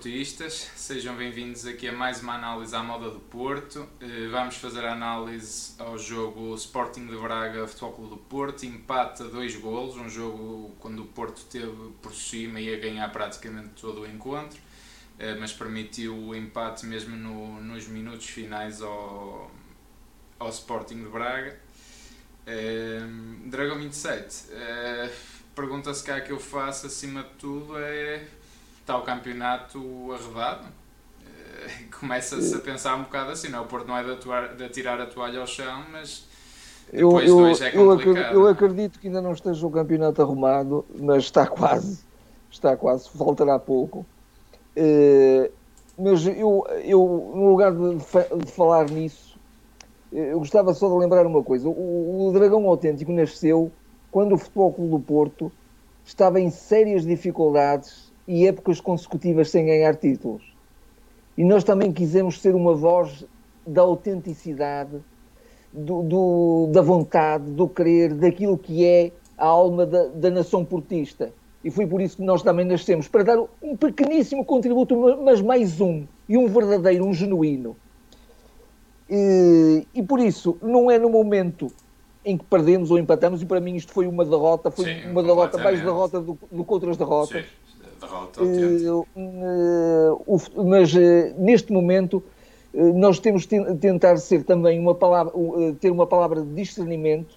Olá 0.00 0.04
portistas, 0.04 0.70
sejam 0.76 1.14
bem-vindos 1.14 1.66
aqui 1.66 1.86
a 1.86 1.92
mais 1.92 2.22
uma 2.22 2.34
análise 2.34 2.74
à 2.74 2.82
moda 2.82 3.10
do 3.10 3.20
Porto. 3.20 3.86
Eh, 4.00 4.28
vamos 4.30 4.56
fazer 4.56 4.82
a 4.82 4.94
análise 4.94 5.74
ao 5.78 5.98
jogo 5.98 6.54
Sporting 6.54 7.06
de 7.06 7.14
Braga 7.18 7.68
Futebol 7.68 7.92
Clube 7.92 8.10
do 8.12 8.16
Porto, 8.16 8.64
empate 8.64 9.22
a 9.22 9.26
dois 9.26 9.54
golos, 9.56 9.98
um 9.98 10.08
jogo 10.08 10.74
quando 10.80 11.02
o 11.02 11.04
Porto 11.04 11.44
teve 11.50 11.92
por 12.00 12.14
cima 12.14 12.58
e 12.58 12.70
ia 12.70 12.80
ganhar 12.80 13.12
praticamente 13.12 13.78
todo 13.78 14.00
o 14.00 14.06
encontro, 14.06 14.58
eh, 15.18 15.34
mas 15.38 15.52
permitiu 15.52 16.16
o 16.16 16.34
empate 16.34 16.86
mesmo 16.86 17.14
no, 17.14 17.60
nos 17.60 17.86
minutos 17.86 18.24
finais 18.24 18.80
ao, 18.80 19.50
ao 20.38 20.48
Sporting 20.48 21.02
de 21.02 21.10
Braga. 21.10 21.60
Eh, 22.46 23.00
Dragão 23.44 23.76
27, 23.76 24.46
pergunta-se 25.54 26.02
cá 26.02 26.22
que 26.22 26.32
eu 26.32 26.40
faço 26.40 26.86
acima 26.86 27.22
de 27.22 27.34
tudo 27.34 27.78
é 27.78 28.39
está 28.80 28.96
o 28.96 29.02
campeonato 29.02 29.78
arredado, 30.12 30.66
eh, 31.24 31.84
começa-se 31.98 32.54
a 32.54 32.58
pensar 32.58 32.96
um 32.96 33.02
bocado 33.02 33.30
assim, 33.30 33.48
não, 33.48 33.62
o 33.62 33.66
Porto 33.66 33.86
não 33.86 33.96
é 33.96 34.04
de, 34.04 34.12
atuar, 34.12 34.54
de 34.54 34.68
tirar 34.68 35.00
a 35.00 35.06
toalha 35.06 35.40
ao 35.40 35.46
chão, 35.46 35.84
mas 35.90 36.28
depois 36.92 37.28
eu, 37.28 37.40
eu, 37.40 37.46
é 37.46 37.76
eu, 37.76 37.90
acredito, 37.92 38.32
eu 38.32 38.48
acredito 38.48 38.98
que 38.98 39.06
ainda 39.06 39.22
não 39.22 39.32
esteja 39.32 39.64
o 39.64 39.70
campeonato 39.70 40.20
arrumado, 40.20 40.84
mas 40.98 41.24
está 41.24 41.46
quase, 41.46 42.04
está 42.50 42.76
quase, 42.76 43.08
faltará 43.10 43.58
pouco. 43.58 44.04
Uh, 44.76 45.50
mas 45.96 46.26
eu, 46.26 46.66
eu, 46.82 47.32
no 47.34 47.50
lugar 47.50 47.72
de, 47.72 47.96
de, 47.96 48.52
falar 48.52 48.90
nisso, 48.90 49.38
eu 50.12 50.38
gostava 50.38 50.74
só 50.74 50.88
de 50.88 50.98
lembrar 50.98 51.26
uma 51.26 51.42
coisa. 51.44 51.68
O, 51.68 52.28
o 52.28 52.32
Dragão 52.32 52.66
Autêntico 52.66 53.12
nasceu 53.12 53.70
quando 54.10 54.34
o 54.34 54.38
Futebol 54.38 54.72
Clube 54.72 54.90
do 54.90 55.00
Porto 55.00 55.52
estava 56.04 56.40
em 56.40 56.50
sérias 56.50 57.04
dificuldades 57.04 58.09
e 58.30 58.46
épocas 58.46 58.80
consecutivas 58.80 59.50
sem 59.50 59.66
ganhar 59.66 59.96
títulos. 59.96 60.54
E 61.36 61.42
nós 61.42 61.64
também 61.64 61.90
quisemos 61.90 62.40
ser 62.40 62.54
uma 62.54 62.74
voz 62.74 63.26
da 63.66 63.82
autenticidade, 63.82 64.98
do, 65.72 66.02
do, 66.04 66.68
da 66.70 66.80
vontade, 66.80 67.50
do 67.50 67.68
querer, 67.68 68.14
daquilo 68.14 68.56
que 68.56 68.86
é 68.86 69.10
a 69.36 69.46
alma 69.46 69.84
da, 69.84 70.06
da, 70.06 70.30
nação 70.30 70.64
portista. 70.64 71.32
E 71.64 71.72
foi 71.72 71.88
por 71.88 72.00
isso 72.00 72.18
que 72.18 72.22
nós 72.22 72.40
também 72.40 72.64
nascemos, 72.64 73.08
para 73.08 73.24
dar 73.24 73.38
um 73.60 73.76
pequeníssimo 73.76 74.44
contributo, 74.44 74.96
mas 75.24 75.42
mais 75.42 75.80
um, 75.80 76.06
e 76.28 76.36
um 76.36 76.46
verdadeiro, 76.46 77.04
um 77.04 77.12
genuíno. 77.12 77.76
E, 79.08 79.84
e 79.92 80.02
por 80.04 80.20
isso, 80.20 80.56
não 80.62 80.88
é 80.88 81.00
no 81.00 81.10
momento 81.10 81.66
em 82.24 82.38
que 82.38 82.44
perdemos 82.44 82.92
ou 82.92 82.98
empatamos, 82.98 83.42
e 83.42 83.46
para 83.46 83.60
mim 83.60 83.74
isto 83.74 83.92
foi 83.92 84.06
uma 84.06 84.24
derrota, 84.24 84.70
foi 84.70 84.84
Sim, 84.84 85.10
uma 85.10 85.22
derrota, 85.22 85.58
mais 85.58 85.80
derrota 85.80 86.20
do, 86.20 86.38
do 86.52 86.64
que 86.64 86.72
outras 86.72 86.96
derrotas. 86.96 87.44
Sim 87.44 87.59
derrota 88.00 88.42
uh, 88.42 89.06
uh, 89.16 90.64
Mas 90.64 90.92
uh, 90.94 90.98
neste 91.38 91.72
momento 91.72 92.22
nós 92.94 93.18
temos 93.18 93.46
de 93.46 93.74
tentar 93.76 94.16
ser 94.18 94.44
também 94.44 94.78
uma 94.78 94.94
palavra, 94.94 95.32
ter 95.80 95.90
uma 95.90 96.06
palavra 96.06 96.40
de 96.40 96.54
discernimento, 96.54 97.36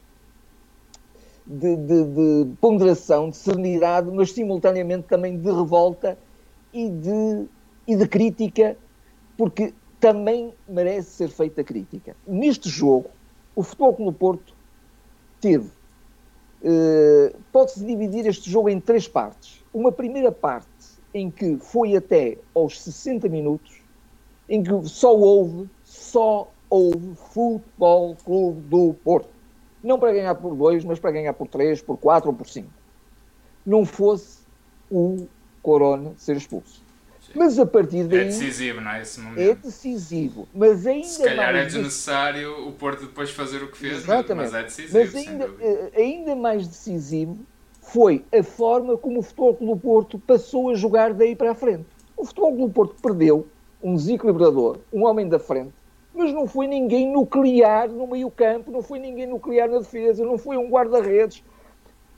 de, 1.45 1.75
de, 1.75 2.03
de, 2.05 2.55
ponderação, 2.61 3.31
de 3.31 3.37
serenidade, 3.37 4.11
mas 4.11 4.31
simultaneamente 4.31 5.07
também 5.07 5.37
de 5.37 5.51
revolta 5.51 6.17
e 6.71 6.87
de, 6.87 7.45
e 7.87 7.95
de 7.95 8.07
crítica, 8.07 8.77
porque 9.37 9.73
também 9.99 10.53
merece 10.67 11.11
ser 11.11 11.29
feita 11.29 11.63
crítica. 11.63 12.15
Neste 12.27 12.69
jogo, 12.69 13.09
o 13.55 13.63
Futebol 13.63 13.93
Clube 13.93 14.17
Porto 14.17 14.53
teve. 15.39 15.69
Pode-se 17.51 17.85
dividir 17.85 18.25
este 18.25 18.49
jogo 18.49 18.69
em 18.69 18.79
três 18.79 19.07
partes 19.07 19.63
uma 19.73 19.91
primeira 19.91 20.31
parte 20.31 20.67
em 21.13 21.29
que 21.29 21.57
foi 21.57 21.95
até 21.95 22.37
aos 22.55 22.81
60 22.81 23.27
minutos, 23.27 23.81
em 24.47 24.63
que 24.63 24.89
só 24.89 25.15
houve, 25.15 25.69
só 25.83 26.51
houve 26.69 27.15
Futebol 27.15 28.15
Clube 28.23 28.61
do 28.61 28.95
Porto. 29.03 29.29
Não 29.83 29.99
para 29.99 30.13
ganhar 30.13 30.35
por 30.35 30.55
dois, 30.55 30.83
mas 30.83 30.99
para 30.99 31.11
ganhar 31.11 31.33
por 31.33 31.47
três, 31.47 31.81
por 31.81 31.97
quatro 31.97 32.29
ou 32.29 32.35
por 32.35 32.47
cinco. 32.47 32.71
Não 33.65 33.85
fosse 33.85 34.39
o 34.89 35.27
Corona 35.61 36.13
ser 36.17 36.37
expulso. 36.37 36.82
Mas 37.33 37.57
a 37.57 37.65
partir 37.65 38.03
daí. 38.05 38.19
É 38.19 38.23
decisivo, 38.25 38.81
não 38.81 38.91
é? 38.91 39.01
Esse 39.01 39.19
momento. 39.19 39.39
É 39.39 39.55
decisivo. 39.55 40.47
Mas 40.53 40.85
ainda 40.85 41.07
Se 41.07 41.23
calhar 41.23 41.55
é 41.55 41.65
desnecessário 41.65 42.67
o 42.67 42.71
Porto 42.71 43.05
depois 43.05 43.31
fazer 43.31 43.63
o 43.63 43.67
que 43.69 43.77
fez, 43.77 43.97
Exatamente. 44.03 44.51
mas 44.51 44.53
é 44.53 44.63
decisivo. 44.63 44.99
Mas 44.99 45.15
ainda, 45.15 45.49
eh, 45.59 45.91
ainda 45.95 46.35
mais 46.35 46.67
decisivo 46.67 47.37
foi 47.81 48.23
a 48.31 48.43
forma 48.43 48.97
como 48.97 49.19
o 49.19 49.21
Futebol 49.21 49.55
Clube 49.55 49.73
do 49.73 49.79
Porto 49.79 50.19
passou 50.19 50.69
a 50.69 50.75
jogar 50.75 51.13
daí 51.13 51.35
para 51.35 51.51
a 51.51 51.55
frente. 51.55 51.85
O 52.15 52.25
Futebol 52.25 52.51
Clube 52.55 52.67
do 52.67 52.73
Porto 52.73 52.95
perdeu 53.01 53.47
um 53.81 53.95
desequilibrador, 53.95 54.77
um 54.91 55.05
homem 55.05 55.27
da 55.27 55.39
frente, 55.39 55.73
mas 56.13 56.31
não 56.31 56.47
foi 56.47 56.67
ninguém 56.67 57.11
nuclear 57.11 57.89
no 57.89 58.07
meio-campo, 58.07 58.71
não 58.71 58.81
foi 58.81 58.99
ninguém 58.99 59.27
nuclear 59.27 59.69
na 59.69 59.79
defesa, 59.79 60.23
não 60.23 60.37
foi 60.37 60.55
um 60.57 60.69
guarda-redes. 60.69 61.43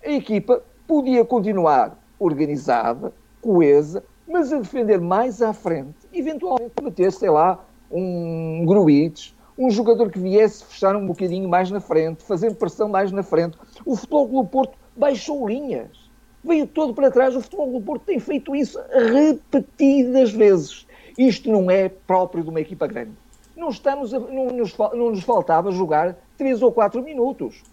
A 0.04 0.12
equipa 0.12 0.62
podia 0.86 1.26
continuar 1.26 1.98
organizada, 2.20 3.12
coesa, 3.42 4.04
mas 4.28 4.52
a 4.52 4.60
defender 4.60 5.00
mais 5.00 5.42
à 5.42 5.54
frente, 5.54 5.96
eventualmente 6.14 6.74
meter, 6.82 7.12
sei 7.12 7.30
lá, 7.30 7.64
um 7.92 8.66
Gruites, 8.66 9.36
um 9.58 9.70
jogador 9.70 10.10
que 10.10 10.20
viesse 10.20 10.66
fechar 10.66 10.96
um 10.96 11.06
bocadinho 11.06 11.48
mais 11.48 11.72
na 11.72 11.80
frente, 11.80 12.24
fazer 12.24 12.54
pressão 12.56 12.90
mais 12.90 13.12
na 13.12 13.24
frente. 13.24 13.58
O 13.86 13.96
Futebol 13.96 14.28
Clube 14.28 14.50
Porto 14.50 14.78
baixou 14.96 15.48
linhas. 15.48 16.10
Veio 16.44 16.68
todo 16.68 16.94
para 16.94 17.10
trás. 17.10 17.36
O 17.36 17.42
futebol 17.42 17.72
do 17.72 17.82
Porto 17.82 18.04
tem 18.04 18.20
feito 18.20 18.56
isso 18.56 18.80
repetidas 18.92 20.32
vezes. 20.32 20.86
Isto 21.18 21.52
não 21.52 21.72
é 21.72 21.90
próprio 21.90 22.44
de 22.44 22.50
uma 22.50 22.62
equipa 22.62 22.86
grande. 22.86 23.14
Não, 23.56 23.70
estamos 23.70 24.14
a, 24.14 24.20
não, 24.20 24.48
nos, 24.48 24.78
não 24.78 25.10
nos 25.12 25.24
faltava 25.24 25.72
jogar 25.72 26.18
3 26.38 26.62
ou 26.62 26.72
4 26.72 27.02
minutos. 27.02 27.64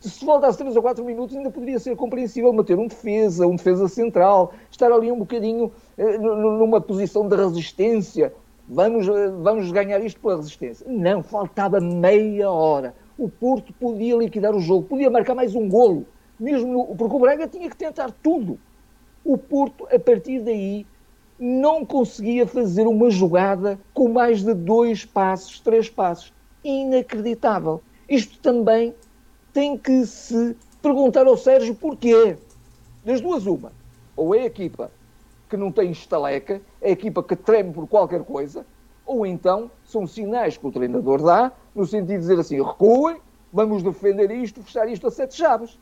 Se 0.00 0.24
faltasse 0.24 0.58
3 0.58 0.76
ou 0.76 0.82
4 0.82 1.04
minutos, 1.04 1.36
ainda 1.36 1.50
poderia 1.50 1.78
ser 1.78 1.96
compreensível 1.96 2.52
manter 2.52 2.78
um 2.78 2.86
defesa, 2.86 3.46
um 3.46 3.56
defesa 3.56 3.88
central, 3.88 4.52
estar 4.70 4.90
ali 4.90 5.10
um 5.10 5.18
bocadinho 5.18 5.72
numa 5.98 6.80
posição 6.80 7.28
de 7.28 7.36
resistência. 7.36 8.32
Vamos, 8.68 9.06
eh, 9.08 9.28
vamos 9.42 9.70
ganhar 9.70 10.02
isto 10.04 10.20
pela 10.20 10.36
resistência. 10.36 10.86
Não, 10.88 11.22
faltava 11.22 11.80
meia 11.80 12.50
hora. 12.50 12.94
O 13.18 13.28
Porto 13.28 13.72
podia 13.74 14.16
liquidar 14.16 14.54
o 14.54 14.60
jogo, 14.60 14.86
podia 14.86 15.10
marcar 15.10 15.34
mais 15.34 15.54
um 15.54 15.68
golo 15.68 16.06
mesmo 16.38 16.72
no, 16.72 16.96
porque 16.96 17.16
o 17.16 17.18
Braga 17.18 17.48
tinha 17.48 17.68
que 17.68 17.76
tentar 17.76 18.10
tudo. 18.22 18.58
O 19.24 19.38
Porto, 19.38 19.86
a 19.90 19.98
partir 19.98 20.40
daí, 20.40 20.86
não 21.38 21.84
conseguia 21.84 22.46
fazer 22.46 22.86
uma 22.86 23.10
jogada 23.10 23.78
com 23.92 24.08
mais 24.08 24.42
de 24.42 24.54
dois 24.54 25.04
passos, 25.04 25.60
três 25.60 25.88
passos. 25.88 26.32
Inacreditável. 26.62 27.82
Isto 28.08 28.38
também 28.40 28.94
tem 29.52 29.78
que 29.78 30.04
se 30.06 30.56
perguntar 30.82 31.26
ao 31.26 31.36
Sérgio 31.36 31.74
porquê. 31.74 32.36
Das 33.04 33.20
duas, 33.20 33.46
uma. 33.46 33.72
Ou 34.16 34.34
é 34.34 34.40
a 34.40 34.46
equipa 34.46 34.90
que 35.54 35.56
não 35.56 35.70
tem 35.70 35.92
estaleca, 35.92 36.60
é 36.80 36.88
a 36.88 36.90
equipa 36.90 37.22
que 37.22 37.36
treme 37.36 37.72
por 37.72 37.86
qualquer 37.86 38.24
coisa, 38.24 38.66
ou 39.06 39.24
então 39.24 39.70
são 39.84 40.04
sinais 40.04 40.56
que 40.56 40.66
o 40.66 40.72
treinador 40.72 41.22
dá, 41.22 41.52
no 41.72 41.86
sentido 41.86 42.08
de 42.08 42.18
dizer 42.18 42.40
assim: 42.40 42.60
recuem, 42.60 43.18
vamos 43.52 43.84
defender 43.84 44.32
isto, 44.32 44.60
fechar 44.62 44.88
isto 44.88 45.06
a 45.06 45.10
sete 45.12 45.36
chaves. 45.36 45.78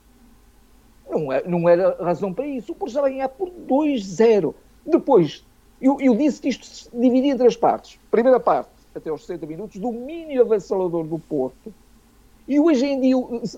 Não, 1.08 1.32
é, 1.32 1.42
não 1.46 1.68
era 1.68 1.96
razão 2.02 2.34
para 2.34 2.46
isso. 2.46 2.72
O 2.72 2.74
Porto 2.74 2.92
já 2.92 3.02
ganhar 3.02 3.28
por 3.30 3.48
2-0. 3.48 4.54
Depois, 4.84 5.44
eu, 5.80 5.98
eu, 6.00 6.14
disse 6.14 6.40
que 6.40 6.48
isto 6.48 6.66
se 6.66 6.90
dividia 6.92 7.32
em 7.32 7.36
três 7.36 7.56
partes. 7.56 7.98
Primeira 8.10 8.38
parte, 8.38 8.70
até 8.94 9.08
aos 9.08 9.24
60 9.24 9.46
minutos, 9.46 9.80
domínio 9.80 10.42
avassalador 10.42 11.04
do 11.04 11.18
Porto. 11.18 11.72
E 12.46 12.60
hoje 12.60 12.86
em 12.86 13.00
dia, 13.00 13.16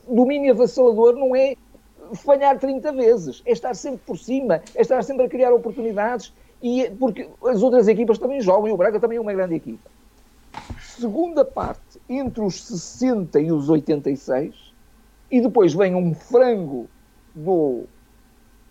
domínio 0.08 0.52
avassalador 0.52 1.14
não 1.16 1.34
é 1.34 1.56
falhar 2.14 2.58
30 2.58 2.92
vezes, 2.92 3.42
é 3.44 3.52
estar 3.52 3.74
sempre 3.74 4.00
por 4.06 4.18
cima, 4.18 4.62
é 4.74 4.82
estar 4.82 5.02
sempre 5.02 5.26
a 5.26 5.28
criar 5.28 5.52
oportunidades, 5.52 6.32
e 6.62 6.84
é 6.84 6.90
porque 6.90 7.28
as 7.46 7.62
outras 7.62 7.88
equipas 7.88 8.18
também 8.18 8.40
jogam, 8.40 8.68
e 8.68 8.72
o 8.72 8.76
Braga 8.76 9.00
também 9.00 9.18
é 9.18 9.20
uma 9.20 9.32
grande 9.32 9.54
equipa. 9.54 9.90
Segunda 10.80 11.44
parte, 11.44 12.00
entre 12.08 12.42
os 12.42 12.62
60 12.64 13.40
e 13.40 13.50
os 13.50 13.68
86, 13.68 14.54
e 15.30 15.40
depois 15.40 15.74
vem 15.74 15.94
um 15.94 16.14
frango 16.14 16.88
do, 17.34 17.84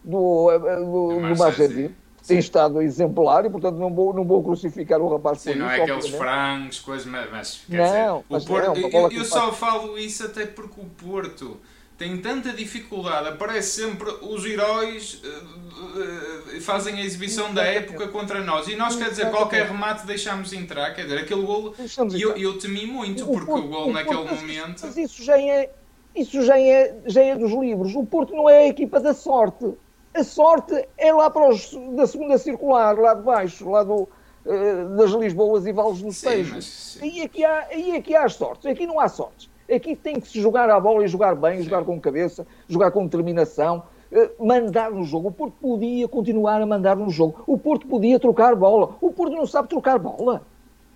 do, 0.04 0.52
eh, 0.52 0.76
do, 0.78 1.20
do 1.20 1.38
Marcelino 1.38 2.04
tem 2.26 2.40
estado 2.40 2.82
exemplar 2.82 3.46
e, 3.46 3.50
portanto, 3.50 3.78
não 3.78 3.94
vou, 3.94 4.14
não 4.14 4.24
vou 4.24 4.44
crucificar 4.44 5.02
o 5.02 5.10
rapaz 5.10 5.42
Sim, 5.42 5.52
por 5.52 5.60
não 5.60 5.68
isso. 5.68 5.78
não 5.78 5.82
é 5.82 5.92
aqueles 5.92 6.16
frangos, 6.16 6.80
coisas, 6.80 7.06
mas, 7.06 7.30
mas 7.32 7.64
não, 7.68 7.78
dizer, 7.84 8.26
mas 8.30 8.46
Porto, 8.46 8.78
é 8.78 8.98
eu, 8.98 9.12
eu 9.12 9.26
só 9.26 9.52
falo 9.52 9.98
isso 9.98 10.26
até 10.26 10.46
porque 10.46 10.80
o 10.80 10.86
Porto 10.86 11.60
tem 11.98 12.18
tanta 12.18 12.52
dificuldade, 12.52 13.30
aparece 13.30 13.82
sempre 13.82 14.10
os 14.22 14.46
heróis 14.46 15.22
uh, 15.24 16.58
uh, 16.58 16.62
fazem 16.62 16.96
a 16.96 17.06
exibição 17.06 17.54
da 17.54 17.64
época 17.64 18.08
contra 18.08 18.44
nós 18.44 18.68
e 18.68 18.76
nós, 18.76 18.96
quer 18.96 19.10
dizer, 19.10 19.30
qualquer 19.30 19.68
remate 19.68 20.06
deixamos 20.06 20.52
entrar, 20.54 20.94
quer 20.94 21.04
dizer, 21.04 21.20
aquele 21.20 21.44
golo 21.44 21.76
e 22.14 22.22
eu, 22.22 22.36
eu 22.36 22.58
temi 22.58 22.86
muito 22.86 23.26
porque 23.26 23.52
o, 23.52 23.56
o 23.56 23.68
golo 23.68 23.94
naquele 23.94 24.24
momento. 24.24 24.82
Mas 24.84 24.98
isso 24.98 25.24
já 25.24 25.40
é 25.40 25.70
isso 26.16 26.44
já 26.44 26.60
é, 26.60 26.96
já 27.06 27.24
é 27.24 27.36
dos 27.36 27.52
livros. 27.52 27.96
O 27.96 28.06
Porto 28.06 28.36
não 28.36 28.50
é 28.50 28.60
a 28.60 28.68
equipa 28.68 29.00
da 29.00 29.14
sorte. 29.14 29.74
A 30.14 30.24
sorte 30.24 30.88
é 30.98 31.12
lá 31.12 31.30
para 31.30 31.50
os, 31.50 31.72
da 31.96 32.06
segunda 32.06 32.38
circular, 32.38 32.98
lá 32.98 33.16
de 33.16 33.24
baixo, 33.24 33.68
lá 33.68 33.84
do, 33.84 34.08
uh, 34.46 34.96
das 34.96 35.12
Lisboas 35.12 35.66
e 35.66 35.72
Vales 35.72 36.02
do 36.02 36.12
Seixo. 36.12 36.56
Aí, 37.02 37.22
é 37.22 37.28
que 37.28 37.44
há, 37.44 37.68
aí 37.72 37.92
é 37.92 38.02
que 38.02 38.16
há 38.16 38.26
as 38.26 38.36
sortes. 38.36 38.68
Aqui 38.68 38.86
não 38.86 39.00
há 39.00 39.10
sortes. 39.10 39.50
Aqui 39.74 39.96
tem 39.96 40.20
que 40.20 40.28
se 40.28 40.42
jogar 40.42 40.70
a 40.70 40.80
bola 40.80 41.04
e 41.04 41.08
jogar 41.08 41.36
bem, 41.36 41.58
sim. 41.58 41.64
jogar 41.64 41.84
com 41.84 42.00
cabeça, 42.00 42.46
jogar 42.68 42.92
com 42.92 43.06
determinação, 43.06 43.84
uh, 44.12 44.46
mandar 44.46 44.92
no 44.92 45.04
jogo. 45.04 45.30
O 45.30 45.32
Porto 45.32 45.54
podia 45.60 46.08
continuar 46.08 46.62
a 46.62 46.66
mandar 46.66 46.96
no 46.96 47.10
jogo. 47.10 47.44
O 47.48 47.58
Porto 47.58 47.88
podia 47.88 48.20
trocar 48.20 48.56
bola. 48.56 48.96
O 49.02 49.12
Porto 49.12 49.36
não 49.36 49.46
sabe 49.46 49.70
trocar 49.70 49.98
bola. 50.00 50.42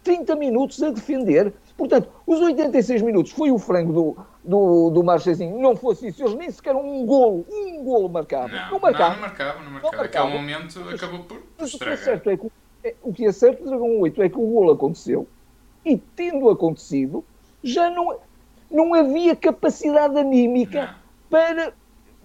30 0.03 0.35
minutos 0.37 0.81
a 0.81 0.89
defender. 0.89 1.53
Portanto, 1.75 2.09
os 2.25 2.39
86 2.39 3.01
minutos 3.01 3.31
foi 3.33 3.51
o 3.51 3.59
frango 3.59 3.93
do, 3.93 4.17
do, 4.43 4.89
do 4.89 5.03
Marchezinho. 5.03 5.59
Não 5.59 5.75
fosse 5.75 6.07
isso, 6.07 6.23
eles 6.23 6.33
nem 6.35 6.49
sequer 6.49 6.75
um 6.75 7.05
golo, 7.05 7.45
um 7.49 7.83
golo 7.83 8.07
marcado. 8.07 8.53
Não, 8.53 8.71
não 8.71 8.79
marcava. 8.79 9.09
Não, 9.09 9.15
não 9.15 9.21
marcava, 9.21 9.63
não 9.63 9.71
marcava. 9.71 10.03
Aquele 10.03 10.29
momento 10.29 10.89
acabou 10.89 11.19
por 11.25 11.37
estragar. 11.65 11.67
O 11.67 11.77
que 11.77 11.89
é 11.89 11.97
certo 11.97 12.29
é 12.29 12.37
que, 12.37 12.51
é, 12.83 12.95
o 13.03 13.13
que 13.13 13.25
é 13.25 13.31
certo, 13.31 13.65
Dragão 13.65 13.99
8, 13.99 14.21
é 14.23 14.29
que 14.29 14.37
o 14.37 14.47
golo 14.47 14.71
aconteceu 14.71 15.27
e, 15.85 15.97
tendo 15.97 16.49
acontecido, 16.49 17.23
já 17.63 17.89
não, 17.89 18.17
não 18.69 18.93
havia 18.93 19.35
capacidade 19.35 20.17
anímica 20.17 20.95
para, 21.29 21.73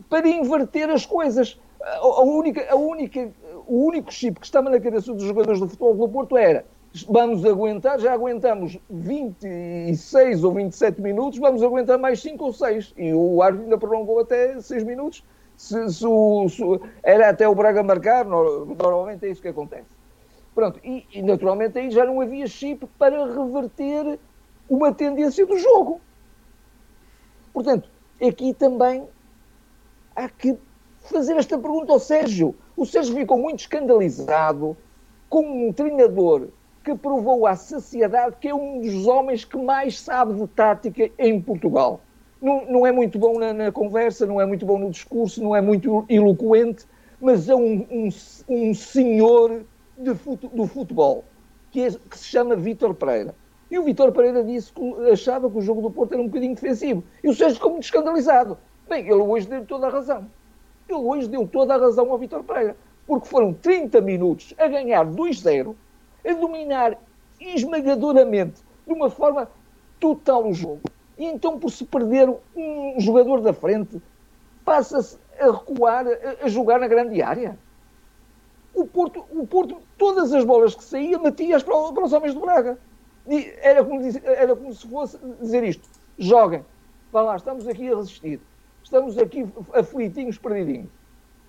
para 0.08 0.28
inverter 0.28 0.90
as 0.90 1.06
coisas. 1.06 1.60
A, 1.80 1.98
a, 1.98 2.22
única, 2.22 2.66
a 2.70 2.76
única, 2.76 3.30
o 3.66 3.86
único 3.86 4.12
chip 4.12 4.38
que 4.38 4.46
estava 4.46 4.70
na 4.70 4.80
cabeça 4.80 5.12
dos 5.12 5.24
jogadores 5.24 5.60
do 5.60 5.68
futebol 5.68 5.94
do 5.94 6.08
Porto 6.08 6.36
era 6.36 6.64
vamos 7.08 7.44
aguentar, 7.44 7.98
já 7.98 8.12
aguentamos 8.12 8.78
26 8.90 10.44
ou 10.44 10.52
27 10.52 11.00
minutos, 11.00 11.38
vamos 11.38 11.62
aguentar 11.62 11.98
mais 11.98 12.20
5 12.20 12.44
ou 12.44 12.52
6. 12.52 12.94
E 12.96 13.14
o 13.14 13.42
árbitro 13.42 13.64
ainda 13.64 13.78
prolongou 13.78 14.20
até 14.20 14.60
6 14.60 14.84
minutos. 14.84 15.24
Se, 15.56 15.88
se, 15.90 16.04
se, 16.48 16.80
era 17.02 17.30
até 17.30 17.48
o 17.48 17.54
Braga 17.54 17.82
marcar, 17.82 18.24
normalmente 18.24 19.24
é 19.24 19.30
isso 19.30 19.40
que 19.40 19.48
acontece. 19.48 19.88
Pronto, 20.54 20.78
e, 20.84 21.06
e 21.12 21.22
naturalmente 21.22 21.78
aí 21.78 21.90
já 21.90 22.04
não 22.04 22.20
havia 22.20 22.46
chip 22.46 22.86
para 22.98 23.26
reverter 23.26 24.18
uma 24.68 24.92
tendência 24.92 25.46
do 25.46 25.56
jogo. 25.56 26.00
Portanto, 27.52 27.88
aqui 28.20 28.54
também 28.54 29.06
há 30.14 30.28
que 30.28 30.56
fazer 31.02 31.37
esta 31.37 31.58
pergunta 31.58 31.93
ao 31.93 31.99
Sérgio. 31.99 32.54
O 32.76 32.87
Sérgio 32.87 33.14
ficou 33.14 33.38
muito 33.38 33.60
escandalizado 33.60 34.76
com 35.28 35.69
um 35.69 35.72
treinador 35.72 36.49
que 36.84 36.94
provou 36.94 37.46
à 37.46 37.54
sociedade 37.54 38.37
que 38.40 38.49
é 38.49 38.54
um 38.54 38.81
dos 38.81 39.06
homens 39.06 39.44
que 39.44 39.56
mais 39.56 40.00
sabe 40.00 40.34
de 40.34 40.46
tática 40.49 41.10
em 41.19 41.40
Portugal. 41.40 42.00
Não, 42.40 42.64
não 42.66 42.87
é 42.87 42.90
muito 42.90 43.19
bom 43.19 43.38
na, 43.38 43.52
na, 43.52 43.72
conversa, 43.72 44.26
não 44.26 44.40
é 44.40 44.46
muito 44.46 44.66
bom 44.66 44.78
no 44.78 44.90
discurso, 44.90 45.43
não 45.43 45.54
é 45.54 45.60
muito 45.60 46.04
eloquente, 46.08 46.87
mas 47.20 47.49
é 47.49 47.54
um, 47.54 47.87
um, 47.88 48.08
um 48.49 48.75
senhor 48.75 49.64
fute, 50.16 50.49
do 50.49 50.66
futebol, 50.66 51.25
que, 51.70 51.82
é, 51.82 51.90
que 51.90 52.19
se 52.19 52.25
chama 52.25 52.56
Vítor 52.56 52.94
Pereira. 52.94 53.32
E 53.72 53.78
o 53.78 53.82
Vítor 53.82 54.12
Pereira 54.12 54.44
disse 54.44 54.70
que 54.70 55.10
achava 55.10 55.50
que 55.50 55.56
o 55.56 55.62
jogo 55.62 55.80
do 55.80 55.90
Porto 55.90 56.12
era 56.12 56.20
um 56.20 56.26
bocadinho 56.26 56.54
defensivo. 56.54 57.02
E 57.24 57.30
o 57.30 57.34
Sérgio 57.34 57.54
ficou 57.54 57.70
muito 57.70 57.84
escandalizado. 57.84 58.58
Bem, 58.86 59.00
ele 59.06 59.14
hoje 59.14 59.48
deu 59.48 59.64
toda 59.64 59.86
a 59.86 59.90
razão. 59.90 60.26
Ele 60.86 60.98
hoje 60.98 61.26
deu 61.26 61.48
toda 61.48 61.74
a 61.74 61.78
razão 61.78 62.10
ao 62.12 62.19
Vítor 62.19 62.44
Pereira. 62.44 62.76
Porque 63.06 63.26
foram 63.26 63.54
30 63.54 63.98
minutos 64.02 64.52
a 64.58 64.69
ganhar 64.69 65.06
2-0 65.06 65.74
a 66.22 66.34
dominar 66.34 66.98
esmagadoramente, 67.40 68.60
de 68.86 68.92
uma 68.92 69.08
forma 69.08 69.50
total 69.98 70.46
o 70.46 70.52
jogo. 70.52 70.82
E 71.16 71.25
então, 71.25 71.58
por 71.58 71.70
se 71.70 71.86
perder 71.86 72.28
um 72.54 73.00
jogador 73.00 73.40
da 73.40 73.54
frente, 73.54 74.02
passa-se 74.66 75.16
a 75.40 75.50
recuar, 75.50 76.06
a, 76.06 76.44
a, 76.44 76.48
jogar 76.50 76.78
na 76.78 76.88
grande 76.88 77.22
área. 77.22 77.58
O 78.75 78.84
Porto, 78.84 79.25
o 79.30 79.46
Porto, 79.46 79.80
todas 79.96 80.30
as 80.34 80.44
bolas 80.44 80.75
que 80.75 80.84
saía, 80.84 81.18
metia-as 81.18 81.62
para, 81.62 81.90
para, 81.90 82.04
os 82.04 82.12
homens 82.12 82.34
do 82.34 82.40
Braga. 82.40 82.78
Era 83.26 83.84
como, 83.84 84.00
era 84.24 84.56
como 84.56 84.72
se 84.74 84.88
fosse 84.88 85.19
dizer 85.40 85.64
isto: 85.64 85.88
joguem, 86.19 86.64
vá 87.12 87.22
lá, 87.22 87.36
estamos 87.36 87.66
aqui 87.69 87.90
a 87.90 87.96
resistir, 87.96 88.40
estamos 88.82 89.16
aqui 89.19 89.46
aflitinhos, 89.72 90.38
perdidinhos. 90.38 90.88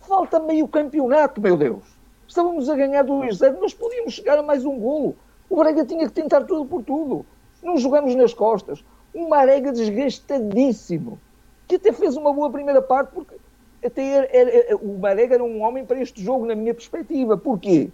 Falta 0.02 0.40
meio 0.40 0.68
campeonato, 0.68 1.42
meu 1.42 1.58
Deus. 1.58 1.84
Estávamos 2.28 2.70
a 2.70 2.76
ganhar 2.76 3.06
2-0, 3.06 3.58
mas 3.62 3.74
podíamos 3.74 4.14
chegar 4.14 4.38
a 4.38 4.44
mais 4.44 4.66
um 4.66 4.78
golo. 4.80 5.16
O 5.50 5.56
Braga 5.58 5.86
tinha 5.86 6.06
que 6.08 6.14
tentar 6.14 6.42
tudo 6.42 6.66
por 6.66 6.84
tudo. 6.84 7.26
Não 7.62 7.78
jogamos 7.78 8.16
nas 8.16 8.34
costas. 8.34 8.84
Um 9.14 9.30
Marega 9.30 9.72
desgastadíssimo, 9.72 11.20
que 11.68 11.76
até 11.76 11.92
fez 11.94 12.16
uma 12.16 12.34
boa 12.34 12.52
primeira 12.52 12.82
parte, 12.82 13.12
porque 13.14 13.36
até 13.84 14.04
era, 14.04 14.58
era, 14.58 14.78
o 14.78 14.98
Marega 14.98 15.36
era 15.36 15.44
um 15.44 15.62
homem 15.62 15.86
para 15.86 16.02
este 16.02 16.24
jogo, 16.24 16.46
na 16.46 16.56
minha 16.56 16.74
perspectiva. 16.74 17.38
Porquê? 17.38 17.90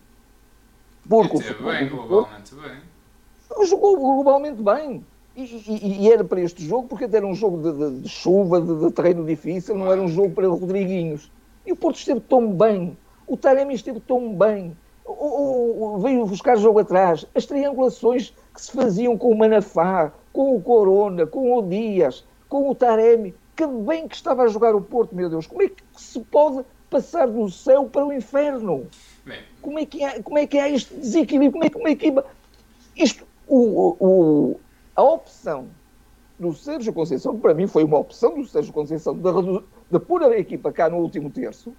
Porque 1.07 1.37
o 1.37 1.63
bem, 1.63 1.89
globalmente 1.89 2.55
bem. 2.55 2.77
Jogou 3.65 3.97
globalmente 3.97 4.61
bem. 4.61 5.03
E, 5.35 5.43
e, 5.43 6.03
e, 6.03 6.11
era 6.11 6.23
para 6.23 6.41
este 6.41 6.65
jogo, 6.65 6.87
porque 6.87 7.05
até 7.05 7.17
era 7.17 7.25
um 7.25 7.35
jogo 7.35 7.57
de, 7.61 7.77
de, 7.77 8.01
de 8.01 8.09
chuva, 8.09 8.59
de, 8.59 8.75
de, 8.75 8.91
terreno 8.91 9.25
difícil, 9.25 9.75
não 9.75 9.91
era 9.91 10.01
um 10.01 10.07
jogo 10.07 10.31
para 10.31 10.47
Rodriguinhos. 10.47 11.31
E 11.65 11.71
o 11.71 11.75
Porto 11.75 11.97
esteve 11.97 12.19
tão 12.19 12.51
bem. 12.51 12.97
O 13.25 13.37
Taremi 13.37 13.73
esteve 13.73 13.99
tão 14.01 14.33
bem. 14.33 14.75
O, 15.05 15.11
o, 15.11 15.95
o, 15.95 15.97
veio 15.99 16.25
buscar 16.25 16.57
jogo 16.57 16.79
atrás. 16.79 17.25
As 17.33 17.45
triangulações 17.45 18.33
que 18.53 18.61
se 18.61 18.71
faziam 18.71 19.17
com 19.17 19.31
o 19.31 19.37
Manafá, 19.37 20.11
com 20.33 20.55
o 20.55 20.61
Corona, 20.61 21.25
com 21.25 21.57
o 21.57 21.61
Dias, 21.61 22.25
com 22.49 22.69
o 22.69 22.75
Taremi. 22.75 23.33
Que 23.55 23.65
bem 23.65 24.07
que 24.07 24.15
estava 24.15 24.43
a 24.43 24.47
jogar 24.47 24.75
o 24.75 24.81
Porto, 24.81 25.15
meu 25.15 25.29
Deus. 25.29 25.47
Como 25.47 25.61
é 25.61 25.69
que 25.69 25.83
se 25.95 26.19
pode 26.19 26.65
passar 26.89 27.27
do 27.27 27.49
céu 27.49 27.85
para 27.85 28.05
o 28.05 28.11
inferno? 28.11 28.87
Como 29.61 29.79
é 29.79 29.85
que 29.85 30.03
há, 30.03 30.21
como 30.23 30.37
é 30.37 30.47
que 30.47 30.57
há 30.57 30.69
este 30.69 30.93
desequilíbrio? 30.95 31.51
Como 31.51 31.63
é, 31.63 31.69
como 31.69 31.87
é 31.87 31.95
que 31.95 32.13
isto, 32.95 33.25
o, 33.49 33.97
o, 33.99 34.59
a 34.95 35.03
opção 35.03 35.69
do 36.39 36.53
Sérgio 36.53 36.93
Conceição, 36.93 37.35
que 37.35 37.41
para 37.41 37.53
mim 37.53 37.67
foi 37.67 37.83
uma 37.83 37.97
opção 37.97 38.35
do 38.35 38.47
Sérgio 38.47 38.71
Conceição 38.71 39.13
de, 39.13 39.63
de 39.91 39.99
pôr 39.99 40.23
a 40.23 40.37
equipa 40.37 40.71
cá 40.71 40.89
no 40.89 40.97
último 40.97 41.29
terço, 41.29 41.75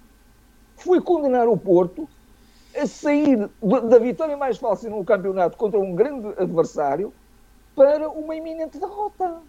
foi 0.75 1.01
condenar 1.01 1.47
o 1.47 1.57
Porto 1.57 2.07
a 2.75 2.85
sair 2.85 3.49
da 3.89 3.97
vitória 3.97 4.37
mais 4.37 4.57
fácil 4.57 4.91
no 4.91 5.03
campeonato 5.03 5.57
contra 5.57 5.79
um 5.79 5.95
grande 5.95 6.27
adversário 6.37 7.13
para 7.75 8.09
uma 8.09 8.35
iminente 8.35 8.77
derrota. 8.77 9.41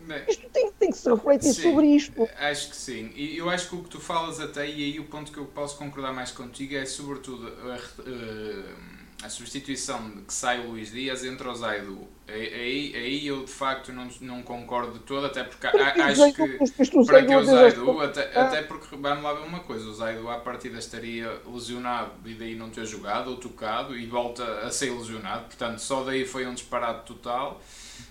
Bem, 0.00 0.24
isto 0.28 0.48
tem, 0.50 0.72
tem, 0.72 0.90
que 0.90 0.96
se 0.96 1.10
refletir 1.10 1.52
sim, 1.52 1.62
sobre 1.62 1.86
isto. 1.86 2.28
Acho 2.38 2.70
que 2.70 2.76
sim. 2.76 3.10
E 3.14 3.36
eu 3.36 3.50
acho 3.50 3.68
que 3.68 3.74
o 3.76 3.82
que 3.82 3.90
tu 3.90 4.00
falas 4.00 4.40
até, 4.40 4.66
e 4.66 4.84
aí 4.84 5.00
o 5.00 5.04
ponto 5.04 5.30
que 5.30 5.38
eu 5.38 5.44
posso 5.44 5.76
concordar 5.76 6.14
mais 6.14 6.30
contigo 6.30 6.74
é 6.74 6.86
sobretudo 6.86 7.48
uh, 7.48 8.97
a 9.22 9.28
substituição 9.28 10.10
de 10.10 10.22
que 10.22 10.32
sai 10.32 10.60
o 10.60 10.70
Luís 10.70 10.90
Dias 10.90 11.24
entre 11.24 11.48
o 11.48 11.54
Zaidu. 11.54 12.08
Aí, 12.28 12.94
aí 12.94 13.26
eu 13.26 13.44
de 13.44 13.50
facto 13.50 13.90
não, 13.90 14.06
não 14.20 14.42
concordo 14.42 14.92
de 14.92 14.98
todo, 14.98 15.24
até 15.24 15.42
porque 15.44 15.66
acho 15.66 16.34
que 16.34 17.04
para 17.06 17.24
que 17.24 17.34
o 17.34 17.42
Zaidu, 17.42 18.00
até, 18.02 18.30
ah. 18.34 18.42
até 18.42 18.62
porque 18.62 18.94
vamos 18.94 19.24
lá 19.24 19.32
ver 19.32 19.46
uma 19.46 19.60
coisa, 19.60 19.88
o 19.88 19.94
Zaidu 19.94 20.28
à 20.28 20.38
partida 20.38 20.78
estaria 20.78 21.40
lesionado 21.46 22.12
e 22.26 22.34
daí 22.34 22.54
não 22.54 22.68
ter 22.68 22.84
jogado 22.84 23.30
ou 23.30 23.36
tocado 23.38 23.96
e 23.96 24.04
volta 24.06 24.44
a 24.60 24.70
ser 24.70 24.90
lesionado, 24.90 25.46
portanto 25.46 25.78
só 25.78 26.04
daí 26.04 26.26
foi 26.26 26.46
um 26.46 26.52
disparate 26.52 27.06
total. 27.06 27.62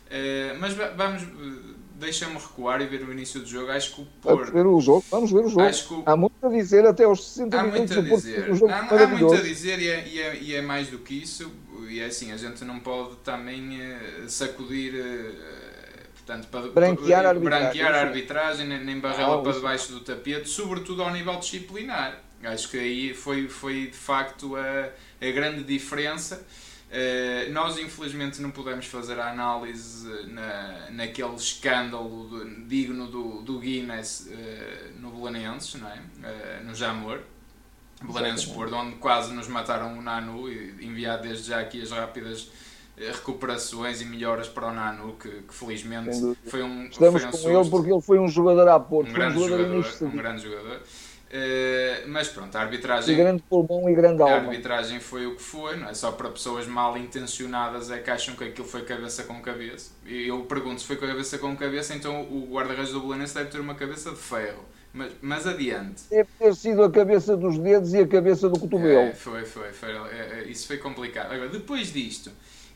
Uh, 0.07 0.57
mas 0.59 0.73
vamos 0.73 1.23
deixa-me 1.97 2.35
recuar 2.35 2.81
e 2.81 2.85
ver 2.85 3.01
o 3.03 3.11
início 3.11 3.41
do 3.41 3.47
jogo. 3.47 3.71
Acho 3.71 3.95
que 3.95 4.01
o 4.01 4.05
Porto. 4.21 4.37
Vamos 4.37 4.49
ver 4.51 4.65
o 4.65 4.79
jogo, 4.79 5.05
vamos 5.11 5.31
ver 5.31 5.45
o 5.45 5.49
jogo. 5.49 6.03
Que 6.03 6.09
Há 6.09 6.15
muito 6.15 6.45
a 6.45 6.49
dizer 6.49 6.85
até 6.85 7.03
aos 7.03 7.27
60 7.27 7.59
há 7.59 7.63
minutos. 7.63 7.95
Muito 7.95 8.13
a 8.13 8.15
dizer. 8.15 8.49
Há, 8.69 8.79
há 8.79 9.07
muito 9.07 9.33
a 9.33 9.41
dizer 9.41 9.79
e 9.79 9.89
é, 9.89 10.07
e, 10.07 10.21
é, 10.21 10.39
e 10.41 10.55
é, 10.55 10.61
mais 10.61 10.87
do 10.89 10.99
que 10.99 11.21
isso. 11.21 11.51
E 11.87 11.99
é 11.99 12.05
assim, 12.05 12.31
a 12.31 12.37
gente 12.37 12.63
não 12.63 12.79
pode 12.79 13.15
também 13.17 13.79
uh, 13.79 14.29
sacudir. 14.29 14.93
Uh, 14.93 16.07
portanto, 16.15 16.47
para, 16.47 16.67
branquear, 16.69 17.21
para, 17.21 17.27
a 17.27 17.31
arbitragem, 17.31 17.63
branquear 17.63 17.95
a 17.95 18.01
arbitragem, 18.01 18.67
nem, 18.67 18.83
nem 18.83 18.99
barrê-la 18.99 19.41
para 19.41 19.51
debaixo 19.51 19.91
do 19.91 19.99
tapete, 19.99 20.49
sobretudo 20.49 21.03
ao 21.03 21.11
nível 21.11 21.37
disciplinar. 21.37 22.21
Acho 22.43 22.69
que 22.69 22.77
aí 22.77 23.13
foi, 23.13 23.47
foi 23.47 23.87
de 23.87 23.97
facto 23.97 24.55
a, 24.55 24.89
a 25.25 25.31
grande 25.31 25.63
diferença. 25.63 26.45
Uh, 26.87 27.51
nós 27.51 27.77
infelizmente 27.77 28.41
não 28.41 28.49
pudemos 28.49 28.85
fazer 28.85 29.19
a 29.19 29.29
análise 29.29 30.07
na, 30.27 30.87
naquele 30.91 31.35
escândalo 31.35 32.45
digno 32.65 33.07
do, 33.07 33.41
do 33.41 33.59
Guinness 33.59 34.29
uh, 34.29 35.01
no 35.01 35.11
Belenenses, 35.11 35.81
não 35.81 35.89
é? 35.89 35.97
Uh, 35.97 36.63
no 36.65 36.73
Jamor, 36.73 37.19
Belenenses 38.03 38.45
Porto, 38.45 38.75
onde 38.75 38.95
quase 38.95 39.33
nos 39.33 39.47
mataram 39.47 39.97
o 39.97 40.01
Nanu 40.01 40.49
e 40.49 40.85
enviar 40.85 41.19
desde 41.19 41.49
já 41.49 41.59
aqui 41.59 41.81
as 41.81 41.91
rápidas 41.91 42.49
recuperações 42.97 44.01
e 44.01 44.05
melhoras 44.05 44.47
para 44.47 44.67
o 44.67 44.73
Nanu, 44.73 45.13
que, 45.13 45.29
que 45.29 45.53
felizmente 45.53 46.35
foi 46.45 46.63
um. 46.63 46.85
Estamos 46.85 47.21
foi 47.21 47.29
um 47.29 47.31
com 47.31 47.37
susto. 47.37 47.49
ele 47.49 47.69
porque 47.69 47.91
ele 47.91 48.01
foi 48.01 48.19
um 48.19 48.27
jogador 48.27 48.67
a 48.67 48.79
Porto, 48.79 49.09
um 49.09 49.13
grande 49.13 49.37
um 49.37 49.47
jogador, 49.47 49.83
jogador 49.83 50.05
um 50.05 50.17
grande 50.17 50.43
jogador. 50.43 50.81
Uh, 51.27 52.07
mas 52.07 52.29
pronto, 52.29 52.55
a 52.55 52.61
arbitragem. 52.61 53.13
E 53.13 53.17
grande 53.17 53.43
pulmão 53.43 53.89
e 53.89 53.93
grande 53.93 54.21
alma. 54.21 54.35
A 54.35 54.39
arbitragem 54.39 54.99
foi 55.01 55.27
o 55.27 55.35
que 55.35 55.41
foi, 55.41 55.75
não 55.75 55.89
é? 55.89 55.93
Só 55.93 56.11
para 56.13 56.29
pessoas 56.29 56.65
mal 56.65 56.97
intencionadas 56.97 57.91
é 57.91 57.99
que 57.99 58.09
acham 58.09 58.33
que 58.33 58.45
aquilo 58.45 58.65
foi 58.65 58.83
cabeça 58.83 59.23
com 59.23 59.41
cabeça. 59.41 59.91
E 60.05 60.27
eu 60.27 60.39
pergunto 60.43 60.79
se 60.79 60.87
foi 60.87 60.95
cabeça 60.95 61.37
com 61.37 61.55
cabeça, 61.55 61.93
então 61.93 62.21
o 62.21 62.47
guarda-redes 62.49 62.93
do 62.93 63.01
Belenense 63.01 63.35
deve 63.35 63.49
ter 63.49 63.59
uma 63.59 63.75
cabeça 63.75 64.11
de 64.11 64.17
ferro. 64.17 64.63
Mas, 64.97 65.13
mas 65.21 65.45
adiante. 65.45 66.03
Deve 66.09 66.29
ter 66.39 66.55
sido 66.55 66.83
a 66.83 66.91
cabeça 66.91 67.37
dos 67.37 67.59
dedos 67.59 67.93
e 67.93 67.99
a 67.99 68.07
cabeça 68.07 68.49
do 68.49 68.59
cotovelo. 68.59 69.09
É, 69.09 69.13
foi, 69.13 69.45
foi, 69.45 69.71
foi. 69.71 69.91
É, 69.91 70.39
é, 70.39 70.43
isso 70.47 70.65
foi 70.65 70.77
complicado. 70.77 71.31
Agora, 71.31 71.49
depois 71.49 71.93
disto, 71.93 72.31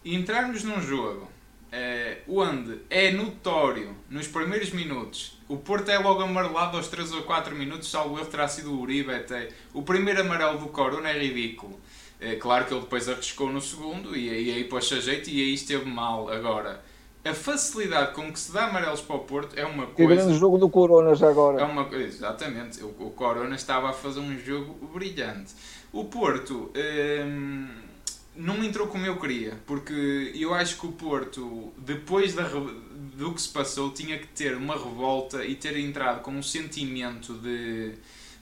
entrarmos 0.06 0.64
num 0.64 0.80
jogo 0.80 1.28
é, 1.72 2.20
onde 2.28 2.78
é 2.92 3.12
notório, 3.12 3.96
nos 4.08 4.28
primeiros 4.28 4.70
minutos, 4.70 5.40
o 5.48 5.58
Porto 5.58 5.90
é 5.90 5.98
logo 5.98 6.22
amarelado 6.22 6.78
aos 6.78 6.90
3 6.90 7.12
ou 7.14 7.24
4 7.24 7.56
minutos, 7.56 7.90
salvo 7.90 8.20
erro 8.20 8.28
terá 8.28 8.48
sido 8.48 8.72
o 8.72 8.82
Uribe 8.82 9.12
até. 9.12 9.50
O 9.74 9.82
primeiro 9.82 10.22
amarelo 10.22 10.60
do 10.60 10.68
Corona 10.68 11.10
é 11.10 11.18
ridículo. 11.18 11.80
É, 12.20 12.36
claro 12.36 12.66
que 12.66 12.74
ele 12.74 12.82
depois 12.82 13.10
arriscou 13.10 13.52
no 13.52 13.60
segundo 13.60 14.16
e, 14.16 14.28
e 14.28 14.54
aí 14.54 14.64
pôs-se 14.66 15.02
jeito 15.02 15.28
e 15.28 15.42
aí 15.42 15.56
esteve 15.56 15.86
mal. 15.86 16.30
Agora, 16.30 16.84
a 17.24 17.34
facilidade 17.34 18.14
com 18.14 18.32
que 18.32 18.40
se 18.40 18.52
dá 18.52 18.66
amarelos 18.66 19.02
para 19.02 19.16
o 19.16 19.20
Porto 19.20 19.58
é 19.58 19.66
uma 19.66 19.86
coisa. 19.88 19.96
Que 19.96 20.24
grande 20.24 20.40
jogo 20.40 20.58
do 20.58 20.70
Corona 20.70 21.16
já 21.16 21.30
agora. 21.30 21.62
É 21.62 21.64
uma, 21.64 21.88
exatamente, 21.96 22.84
o, 22.84 22.88
o 22.88 23.12
Corona 23.12 23.56
estava 23.56 23.90
a 23.90 23.94
fazer 23.94 24.20
um 24.20 24.38
jogo 24.38 24.74
brilhante. 24.88 25.54
O 25.94 26.06
Porto. 26.06 26.72
Hum, 26.76 27.68
não 28.36 28.64
entrou 28.64 28.88
como 28.88 29.06
eu 29.06 29.20
queria, 29.20 29.54
porque 29.66 30.32
eu 30.36 30.54
acho 30.54 30.80
que 30.80 30.86
o 30.88 30.92
Porto, 30.94 31.74
depois 31.78 32.34
da, 32.34 32.48
do 32.48 33.34
que 33.34 33.42
se 33.42 33.50
passou, 33.50 33.92
tinha 33.92 34.18
que 34.18 34.28
ter 34.28 34.56
uma 34.56 34.74
revolta 34.74 35.44
e 35.44 35.56
ter 35.56 35.78
entrado 35.78 36.22
com 36.22 36.32
um 36.32 36.42
sentimento 36.42 37.34
de, 37.34 37.94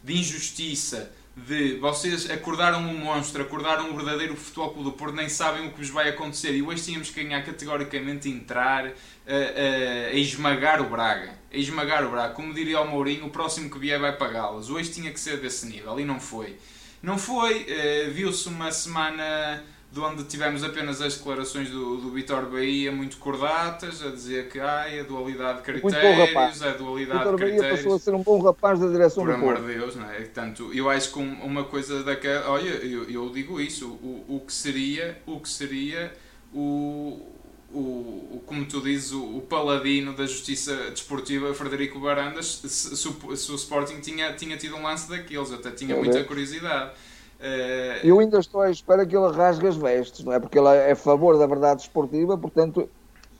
de 0.03 0.17
injustiça, 0.17 1.11
de 1.45 1.75
vocês 1.75 2.29
acordaram 2.29 2.79
um 2.79 2.97
monstro, 2.97 3.41
acordaram 3.41 3.89
um 3.89 3.95
verdadeiro 3.95 4.35
futebol 4.35 4.71
clube 4.71 4.89
do 4.89 4.91
Porto, 4.95 5.15
nem 5.15 5.29
sabem 5.29 5.67
o 5.67 5.71
que 5.71 5.77
vos 5.77 5.89
vai 5.89 6.09
acontecer 6.09 6.53
e 6.53 6.61
hoje 6.61 6.83
tínhamos 6.83 7.09
que 7.09 7.23
ganhar 7.23 7.43
categoricamente 7.43 8.29
entrar 8.29 8.85
a, 8.85 8.89
a, 8.89 10.07
a 10.09 10.15
esmagar 10.15 10.81
o 10.81 10.89
Braga. 10.89 11.33
A 11.51 11.57
esmagar 11.57 12.05
o 12.05 12.11
Braga. 12.11 12.33
Como 12.33 12.53
diria 12.53 12.81
o 12.81 12.87
Mourinho, 12.87 13.25
o 13.25 13.29
próximo 13.29 13.69
que 13.69 13.79
vier 13.79 13.99
vai 13.99 14.15
pagá-los. 14.15 14.69
Hoje 14.69 14.91
tinha 14.91 15.11
que 15.11 15.19
ser 15.19 15.37
desse 15.37 15.65
nível 15.67 15.99
e 15.99 16.05
não 16.05 16.19
foi. 16.19 16.57
Não 17.01 17.17
foi, 17.17 17.63
uh, 17.63 18.11
viu-se 18.11 18.47
uma 18.49 18.71
semana 18.71 19.63
de 19.91 19.99
onde 19.99 20.23
tivemos 20.25 20.63
apenas 20.63 21.01
as 21.01 21.17
declarações 21.17 21.69
do, 21.71 21.97
do 21.97 22.11
Vitor 22.11 22.45
Bahia 22.45 22.91
muito 22.91 23.17
cordatas, 23.17 24.03
a 24.03 24.11
dizer 24.11 24.47
que 24.47 24.59
ai, 24.59 24.99
a 24.99 25.03
dualidade 25.03 25.59
de 25.59 25.63
critérios, 25.63 26.61
a 26.61 26.71
dualidade 26.73 27.19
Vitor 27.19 27.35
de 27.35 27.43
critérios. 27.43 27.61
Bahia 27.61 27.77
passou 27.77 27.95
a 27.95 27.99
ser 27.99 28.13
um 28.13 28.21
bom 28.21 28.39
rapaz 28.39 28.79
da 28.79 28.87
direção 28.87 29.23
Por 29.23 29.31
do 29.31 29.35
amor 29.35 29.59
de 29.59 29.73
Deus, 29.73 29.95
não 29.95 30.09
é? 30.09 30.17
Portanto, 30.17 30.71
eu 30.73 30.89
acho 30.89 31.11
que 31.11 31.17
uma 31.19 31.63
coisa 31.63 32.03
daquela. 32.03 32.51
Olha, 32.51 32.69
eu, 32.69 33.09
eu 33.09 33.29
digo 33.31 33.59
isso, 33.59 33.87
o, 33.87 34.25
o 34.27 34.43
que 34.45 34.53
seria, 34.53 35.19
o 35.25 35.39
que 35.39 35.49
seria 35.49 36.13
o. 36.53 37.35
O, 37.71 38.41
como 38.47 38.65
tu 38.65 38.81
dizes, 38.81 39.11
o, 39.11 39.37
o 39.37 39.41
paladino 39.41 40.11
da 40.13 40.25
justiça 40.25 40.75
desportiva, 40.89 41.53
Frederico 41.53 41.99
Barandas, 41.99 42.61
se, 42.63 42.67
se, 42.67 42.97
se, 42.97 43.51
o 43.51 43.55
Sporting 43.55 43.99
tinha, 43.99 44.33
tinha 44.33 44.57
tido 44.57 44.75
um 44.75 44.81
lance 44.81 45.07
daqueles, 45.07 45.51
até 45.51 45.69
tinha 45.69 45.95
muita 45.95 46.23
curiosidade. 46.23 46.93
Uh... 47.39 48.05
Eu 48.05 48.19
ainda 48.19 48.39
estou 48.39 48.61
à 48.61 48.69
espera 48.69 49.05
que 49.05 49.15
ele 49.15 49.31
rasgue 49.31 49.67
as 49.67 49.77
vestes, 49.77 50.23
não 50.23 50.33
é? 50.33 50.39
Porque 50.39 50.59
ele 50.59 50.67
é 50.67 50.91
a 50.91 50.95
favor 50.95 51.37
da 51.37 51.47
verdade 51.47 51.81
esportiva, 51.81 52.37
portanto. 52.37 52.89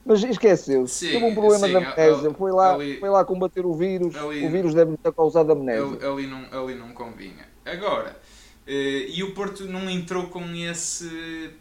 Mas 0.06 0.24
esqueceu-se. 0.24 1.12
Teve 1.12 1.26
um 1.26 1.34
problema 1.34 1.68
sim, 1.68 1.72
de 1.72 1.78
amnésia. 1.78 2.34
foi, 2.34 2.52
lá, 2.52 2.74
ali, 2.74 3.00
foi 3.00 3.10
lá 3.10 3.24
combater 3.26 3.66
o 3.66 3.74
vírus. 3.74 4.16
Ali, 4.16 4.46
o 4.46 4.50
vírus 4.50 4.74
deve 4.74 4.98
ter 4.98 5.14
causado 5.14 5.52
amnésia. 5.52 5.84
Ali, 5.84 6.06
ali, 6.06 6.28
não, 6.28 6.64
ali 6.64 6.76
não 6.76 6.90
convinha. 6.94 7.46
Agora, 7.66 8.18
uh, 8.66 8.72
e 8.72 9.22
o 9.24 9.34
Porto 9.34 9.66
não 9.66 9.90
entrou 9.90 10.28
com 10.28 10.44
esse 10.56 11.52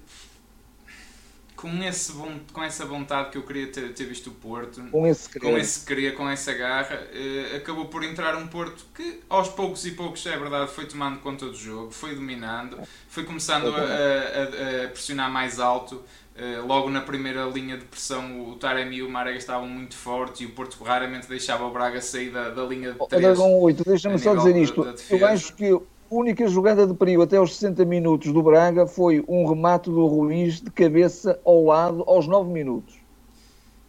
com, 1.58 1.82
esse 1.82 2.12
com 2.52 2.62
essa 2.62 2.86
vontade 2.86 3.30
que 3.30 3.36
eu 3.36 3.42
queria 3.42 3.66
ter, 3.66 3.92
ter 3.92 4.04
visto 4.04 4.28
o 4.28 4.30
Porto, 4.30 4.80
com 4.92 5.04
esse 5.04 5.28
querer, 5.28 5.44
com, 5.44 5.58
esse 5.58 5.84
querer, 5.84 6.14
com 6.14 6.28
essa 6.28 6.54
garra, 6.54 7.08
eh, 7.12 7.56
acabou 7.56 7.86
por 7.86 8.04
entrar 8.04 8.36
um 8.36 8.46
Porto 8.46 8.86
que 8.94 9.20
aos 9.28 9.48
poucos 9.48 9.84
e 9.84 9.90
poucos, 9.90 10.24
é 10.26 10.38
verdade, 10.38 10.70
foi 10.70 10.86
tomando 10.86 11.18
conta 11.18 11.46
do 11.46 11.56
jogo, 11.56 11.90
foi 11.90 12.14
dominando, 12.14 12.78
foi 13.08 13.24
começando 13.24 13.74
a, 13.74 13.80
a, 13.80 14.84
a 14.84 14.88
pressionar 14.88 15.30
mais 15.30 15.58
alto. 15.58 16.02
Uh, 16.38 16.64
logo 16.64 16.88
na 16.88 17.00
primeira 17.00 17.44
linha 17.46 17.76
de 17.76 17.84
pressão, 17.84 18.48
o 18.48 18.54
Taremi 18.54 18.98
e 18.98 19.02
o 19.02 19.10
Marega 19.10 19.36
estavam 19.36 19.66
muito 19.66 19.96
fortes 19.96 20.42
e 20.42 20.46
o 20.46 20.50
Porto 20.50 20.80
raramente 20.84 21.26
deixava 21.26 21.64
o 21.64 21.72
Braga 21.72 22.00
sair 22.00 22.30
da, 22.30 22.50
da 22.50 22.62
linha 22.62 22.92
de 22.92 23.08
3. 23.08 23.36
Oh, 23.40 23.62
8, 23.62 23.82
deixa-me 23.84 24.16
só 24.20 24.36
dizer 24.36 24.54
isto. 24.56 24.86
eu 25.10 25.26
acho 25.26 25.52
que 25.56 25.76
única 26.10 26.46
jogada 26.48 26.86
de 26.86 26.94
perigo 26.94 27.22
até 27.22 27.36
aos 27.36 27.56
60 27.56 27.84
minutos 27.84 28.32
do 28.32 28.42
Braga 28.42 28.86
foi 28.86 29.24
um 29.28 29.46
remate 29.46 29.90
do 29.90 30.06
Ruiz 30.06 30.60
de 30.60 30.70
cabeça 30.70 31.40
ao 31.44 31.64
lado 31.64 32.02
aos 32.06 32.26
9 32.26 32.50
minutos. 32.50 32.96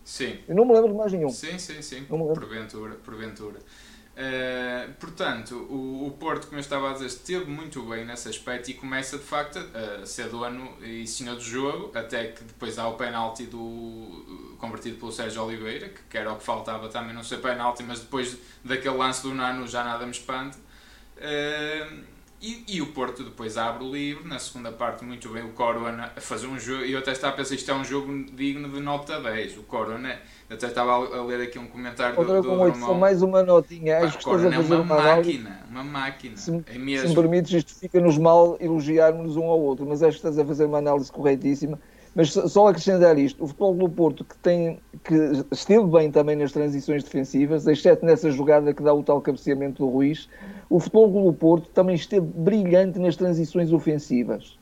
Sim. 0.03 0.39
Eu 0.47 0.55
não 0.55 0.65
me 0.65 0.73
lembro 0.73 0.89
de 0.91 0.97
mais 0.97 1.13
nenhum. 1.13 1.29
Sim, 1.29 1.59
sim, 1.59 1.81
sim. 1.81 2.03
Porventura, 2.05 2.95
porventura. 2.95 3.59
Uh, 4.19 4.91
portanto, 4.99 5.55
o, 5.69 6.07
o, 6.07 6.11
Porto, 6.11 6.47
como 6.47 6.57
eu 6.57 6.61
estava 6.61 6.89
a 6.89 6.93
dizer, 6.93 7.05
esteve 7.05 7.45
muito 7.45 7.81
bem 7.83 8.05
nesse 8.05 8.27
aspecto 8.27 8.69
e 8.69 8.73
começa 8.73 9.17
de 9.17 9.23
facto 9.23 9.57
a 9.57 10.05
ser 10.05 10.27
dono 10.27 10.75
e 10.83 11.07
senhor 11.07 11.35
do 11.35 11.41
jogo, 11.41 11.97
até 11.97 12.27
que 12.27 12.43
depois 12.43 12.77
há 12.77 12.85
o 12.89 12.95
penalti 12.95 13.43
do, 13.43 14.57
convertido 14.57 14.97
pelo 14.97 15.13
Sérgio 15.13 15.41
Oliveira, 15.43 15.89
que 16.09 16.17
era 16.17 16.33
o 16.33 16.35
que 16.35 16.43
faltava 16.43 16.89
também 16.89 17.13
não 17.13 17.23
ser 17.23 17.38
penalti, 17.38 17.81
mas 17.81 18.01
depois 18.01 18.38
daquele 18.61 18.97
lance 18.97 19.23
do 19.23 19.33
Nano 19.33 19.65
já 19.65 19.85
nada 19.85 20.05
me 20.05 20.11
espanta. 20.11 20.57
Uh, 21.19 22.09
e, 22.41 22.63
e, 22.69 22.81
o 22.81 22.88
Porto 22.93 23.21
depois 23.21 23.57
abre 23.57 23.83
o 23.83 23.91
livro, 23.91 24.25
na 24.25 24.39
segunda 24.39 24.71
parte 24.71 25.03
muito 25.03 25.27
bem 25.27 25.43
o 25.43 25.49
Corona 25.49 26.13
a 26.15 26.21
fazer 26.21 26.47
um 26.47 26.57
jogo, 26.57 26.85
e 26.85 26.93
eu 26.93 26.99
até 26.99 27.11
estava 27.11 27.33
a 27.33 27.35
pensar 27.35 27.55
isto 27.55 27.69
é 27.69 27.73
um 27.73 27.83
jogo 27.83 28.23
digno 28.33 28.69
de 28.69 28.79
nota 28.79 29.19
10, 29.19 29.57
o 29.57 29.63
Corona, 29.63 30.17
até 30.49 30.67
estava 30.67 30.93
a 30.93 31.25
ler 31.25 31.41
aqui 31.41 31.59
um 31.59 31.67
comentário 31.67 32.17
Outra 32.17 32.41
do, 32.41 32.43
do 32.43 32.53
8, 32.53 32.77
só 32.77 32.93
mais 32.93 33.21
uma 33.21 33.43
notinha, 33.43 33.97
acho 33.97 34.17
que 34.17 34.23
estás 34.23 34.45
a 34.45 34.51
fazer 34.51 34.73
é 34.73 34.77
uma, 34.77 34.95
máquina, 34.95 35.59
uma 35.69 35.83
máquina, 35.83 36.38
se, 36.38 36.63
é 36.67 36.77
mesmo. 36.77 37.09
se 37.09 37.09
me 37.09 37.15
permites, 37.21 37.51
isto 37.51 37.75
fica-nos 37.75 38.17
mal 38.17 38.55
elogiarmos 38.61 39.35
um 39.35 39.43
ao 39.43 39.59
outro, 39.59 39.85
mas 39.85 40.01
acho 40.01 40.11
que 40.11 40.25
estás 40.25 40.39
a 40.39 40.45
fazer 40.45 40.63
uma 40.63 40.77
análise 40.77 41.11
corretíssima, 41.11 41.77
mas 42.19 42.33
só 42.33 42.67
acrescentar 42.67 43.17
isto, 43.17 43.41
o 43.41 43.47
futebol 43.47 43.73
do 43.73 43.88
Porto 43.88 44.25
que, 44.25 44.38
tem, 44.39 44.81
que 45.05 45.15
esteve 45.53 45.85
bem 45.85 46.11
também 46.11 46.35
nas 46.35 46.51
transições 46.51 47.01
defensivas, 47.01 47.65
exceto 47.65 48.05
nessa 48.05 48.29
jogada 48.29 48.73
que 48.73 48.83
dá 48.83 48.93
o 48.93 49.01
tal 49.01 49.21
cabeceamento 49.21 49.85
do 49.85 49.89
Ruiz, 49.89 50.27
o 50.69 50.81
futebol 50.81 51.09
do 51.09 51.31
Porto 51.31 51.69
também 51.69 51.95
esteve 51.95 52.25
brilhante 52.25 52.99
nas 52.99 53.15
transições 53.15 53.71
ofensivas. 53.71 54.59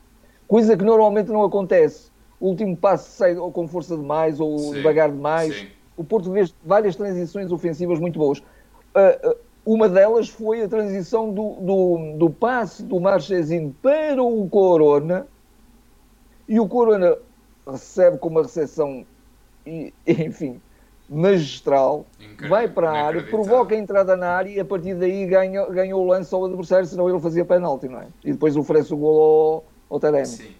Coisa 0.47 0.77
que 0.77 0.83
normalmente 0.83 1.31
não 1.31 1.43
acontece. 1.43 2.11
O 2.39 2.49
último 2.49 2.77
passo 2.77 3.09
sai 3.09 3.33
com 3.33 3.67
força 3.67 3.97
demais 3.97 4.39
ou 4.39 4.59
sim, 4.59 4.73
devagar 4.73 5.09
demais. 5.09 5.55
Sim. 5.55 5.67
O 5.97 6.03
Porto 6.03 6.29
vê 6.31 6.45
várias 6.63 6.95
transições 6.95 7.51
ofensivas 7.51 7.99
muito 7.99 8.19
boas. 8.19 8.37
Uh, 8.37 9.31
uh, 9.31 9.35
uma 9.65 9.89
delas 9.89 10.29
foi 10.29 10.61
a 10.61 10.67
transição 10.67 11.33
do, 11.33 11.55
do, 11.55 12.17
do 12.19 12.29
passe 12.29 12.83
do 12.83 12.99
Marchezinho 12.99 13.75
para 13.81 14.21
o 14.21 14.47
Corona. 14.47 15.25
E 16.47 16.59
o 16.59 16.67
Corona 16.67 17.17
recebe 17.71 18.17
com 18.17 18.29
uma 18.29 18.41
recepção, 18.41 19.05
enfim, 20.05 20.61
magistral, 21.09 22.05
Incrível, 22.19 22.49
vai 22.49 22.67
para 22.67 22.91
a 22.91 23.05
área, 23.05 23.23
provoca 23.23 23.75
a 23.75 23.77
entrada 23.77 24.15
na 24.15 24.29
área 24.29 24.49
e 24.49 24.59
a 24.59 24.65
partir 24.65 24.95
daí 24.95 25.25
ganha, 25.25 25.65
ganha 25.67 25.95
o 25.95 26.05
lance 26.05 26.33
ao 26.33 26.45
adversário, 26.45 26.85
senão 26.85 27.09
ele 27.09 27.19
fazia 27.19 27.45
penalti, 27.45 27.87
não 27.87 28.01
é? 28.01 28.07
E 28.23 28.33
depois 28.33 28.55
oferece 28.55 28.93
o 28.93 28.97
gol 28.97 29.63
ao, 29.89 29.95
ao 29.95 29.99
Taremi. 29.99 30.25
Sim. 30.25 30.55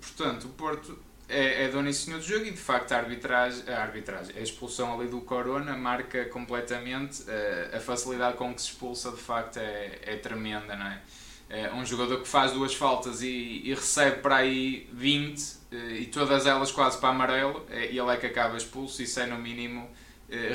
portanto, 0.00 0.44
o 0.46 0.48
Porto 0.50 0.98
é, 1.28 1.64
é 1.64 1.68
dono 1.68 1.88
e 1.88 1.94
senhor 1.94 2.18
do 2.18 2.24
jogo 2.24 2.44
e 2.44 2.50
de 2.50 2.58
facto 2.58 2.92
a 2.92 2.98
arbitragem, 2.98 3.62
a, 3.68 3.80
arbitragem, 3.80 4.36
a 4.36 4.40
expulsão 4.40 4.98
ali 4.98 5.08
do 5.08 5.20
Corona 5.20 5.76
marca 5.76 6.24
completamente 6.26 7.22
uh, 7.22 7.76
a 7.76 7.80
facilidade 7.80 8.36
com 8.36 8.52
que 8.54 8.60
se 8.60 8.68
expulsa, 8.68 9.10
de 9.10 9.16
facto 9.16 9.58
é, 9.58 9.98
é 10.02 10.16
tremenda, 10.16 10.76
não 10.76 10.86
é? 10.86 11.00
É 11.48 11.72
um 11.72 11.84
jogador 11.84 12.20
que 12.20 12.28
faz 12.28 12.52
duas 12.52 12.74
faltas 12.74 13.22
e, 13.22 13.62
e 13.64 13.74
recebe 13.74 14.18
para 14.18 14.36
aí 14.36 14.88
20 14.92 15.56
eh, 15.70 15.76
e 16.00 16.06
todas 16.06 16.46
elas 16.46 16.72
quase 16.72 16.98
para 16.98 17.10
amarelo 17.10 17.64
e 17.70 17.98
ele 17.98 18.10
é 18.10 18.16
que 18.16 18.26
acaba 18.26 18.56
expulso. 18.56 19.02
Isso 19.02 19.20
é 19.20 19.26
no 19.26 19.38
mínimo 19.38 19.88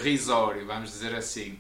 risório, 0.01 0.65
vamos 0.65 0.89
dizer 0.89 1.15
assim. 1.15 1.58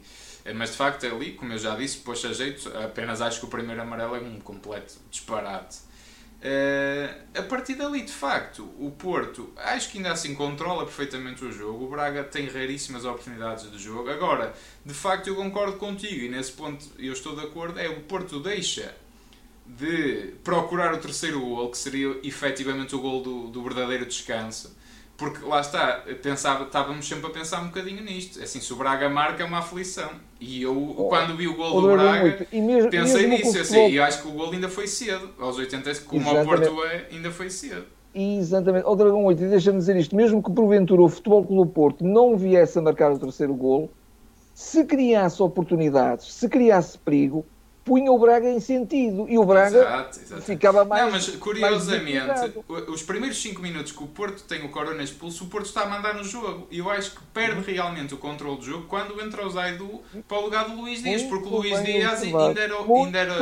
Mas 0.55 0.71
de 0.71 0.77
facto 0.77 1.05
ali, 1.05 1.33
como 1.33 1.53
eu 1.53 1.57
já 1.57 1.75
disse, 1.75 1.97
pôs 1.99 2.23
a 2.25 2.33
jeito, 2.33 2.71
apenas 2.77 3.21
acho 3.21 3.39
que 3.39 3.45
o 3.45 3.49
primeiro 3.49 3.81
amarelo 3.81 4.15
é 4.15 4.19
um 4.19 4.39
completo 4.39 4.95
disparate. 5.09 5.79
a 7.37 7.43
partir 7.43 7.75
dali, 7.75 8.01
de 8.01 8.11
facto, 8.11 8.63
o 8.79 8.91
Porto 8.91 9.51
acho 9.57 9.91
que 9.91 9.97
ainda 9.97 10.11
assim 10.11 10.33
controla 10.33 10.85
perfeitamente 10.85 11.43
o 11.43 11.51
jogo. 11.51 11.85
O 11.85 11.89
Braga 11.89 12.23
tem 12.23 12.47
raríssimas 12.47 13.05
oportunidades 13.05 13.69
de 13.71 13.77
jogo. 13.77 14.09
Agora, 14.09 14.53
de 14.85 14.93
facto, 14.93 15.27
eu 15.27 15.35
concordo 15.35 15.77
contigo 15.77 16.25
e 16.25 16.29
nesse 16.29 16.53
ponto 16.53 16.85
eu 16.97 17.13
estou 17.13 17.35
de 17.35 17.41
acordo. 17.41 17.79
É 17.79 17.87
o 17.87 18.01
Porto 18.01 18.39
deixa 18.39 18.95
de 19.77 20.33
procurar 20.43 20.93
o 20.93 20.97
terceiro 20.97 21.39
gol, 21.39 21.69
que 21.69 21.77
seria 21.77 22.17
efetivamente 22.23 22.95
o 22.95 22.99
gol 22.99 23.21
do, 23.21 23.47
do 23.47 23.61
verdadeiro 23.61 24.05
descanso, 24.05 24.75
porque 25.15 25.45
lá 25.45 25.59
está, 25.59 26.03
pensava, 26.23 26.63
estávamos 26.63 27.07
sempre 27.07 27.27
a 27.27 27.29
pensar 27.29 27.61
um 27.61 27.67
bocadinho 27.67 28.01
nisto. 28.03 28.41
Assim, 28.41 28.59
se 28.59 28.71
o 28.71 28.77
Braga 28.77 29.09
marca 29.09 29.43
é 29.43 29.45
uma 29.45 29.59
aflição. 29.59 30.09
E 30.39 30.63
eu, 30.63 30.95
oh, 30.97 31.09
quando 31.09 31.35
vi 31.35 31.47
o 31.47 31.55
gol 31.55 31.81
do 31.81 31.91
Braga, 31.91 32.47
mesmo, 32.51 32.89
pensei 32.89 33.27
mesmo 33.27 33.45
nisso. 33.45 33.59
Assim, 33.59 33.89
e 33.89 33.99
acho 33.99 34.21
que 34.21 34.27
o 34.29 34.31
gol 34.31 34.51
ainda 34.51 34.69
foi 34.69 34.87
cedo. 34.87 35.29
Aos 35.37 35.57
80, 35.57 35.93
como 36.01 36.21
Exatamente. 36.21 36.69
o 36.69 36.73
Porto 36.73 36.85
é, 36.85 37.07
ainda 37.11 37.31
foi 37.31 37.49
cedo. 37.49 37.85
Exatamente. 38.15 38.87
O 38.87 38.95
Dragão 38.95 39.25
8, 39.25 39.43
e 39.43 39.47
deixa-me 39.49 39.77
dizer 39.77 39.95
isto, 39.97 40.15
mesmo 40.15 40.41
que 40.41 40.51
porventura 40.51 41.01
o 41.01 41.09
Futebol 41.09 41.45
Clube 41.45 41.71
Porto 41.71 42.03
não 42.03 42.35
viesse 42.35 42.79
a 42.79 42.81
marcar 42.81 43.11
o 43.11 43.19
terceiro 43.19 43.53
gol, 43.53 43.91
se 44.53 44.83
criasse 44.85 45.41
oportunidades, 45.43 46.33
se 46.33 46.49
criasse 46.49 46.97
perigo, 46.97 47.45
punha 47.89 48.11
o 48.11 48.19
Braga 48.19 48.47
em 48.47 48.59
sentido 48.59 49.25
e 49.27 49.37
o 49.39 49.43
Braga 49.43 49.79
exato, 49.79 50.19
exato. 50.19 50.41
ficava 50.43 50.85
mais. 50.85 51.03
Não, 51.03 51.11
mas 51.11 51.27
curiosamente, 51.37 52.53
os 52.87 53.01
primeiros 53.01 53.41
5 53.41 53.59
minutos 53.59 53.91
que 53.91 54.03
o 54.03 54.07
Porto 54.07 54.43
tem 54.43 54.63
o 54.63 54.69
Corona 54.69 55.01
expulso, 55.01 55.45
o 55.45 55.47
Porto 55.47 55.65
está 55.65 55.81
a 55.81 55.85
mandar 55.87 56.13
no 56.13 56.23
jogo 56.23 56.67
e 56.69 56.77
eu 56.77 56.89
acho 56.91 57.15
que 57.15 57.23
perde 57.33 57.71
realmente 57.71 58.13
o 58.13 58.17
controle 58.17 58.57
do 58.57 58.63
jogo 58.63 58.85
quando 58.87 59.19
entra 59.19 59.45
o 59.45 59.49
Zaidu 59.49 60.01
para 60.27 60.37
o 60.37 60.41
lugar 60.41 60.69
do 60.69 60.75
Luís 60.75 61.01
Dias, 61.01 61.23
porque 61.23 61.47
o 61.47 61.57
Luís 61.57 61.83
Dias 61.83 62.21
ainda 62.21 62.61
era, 62.61 62.75
ainda, 62.75 63.17
era, 63.17 63.35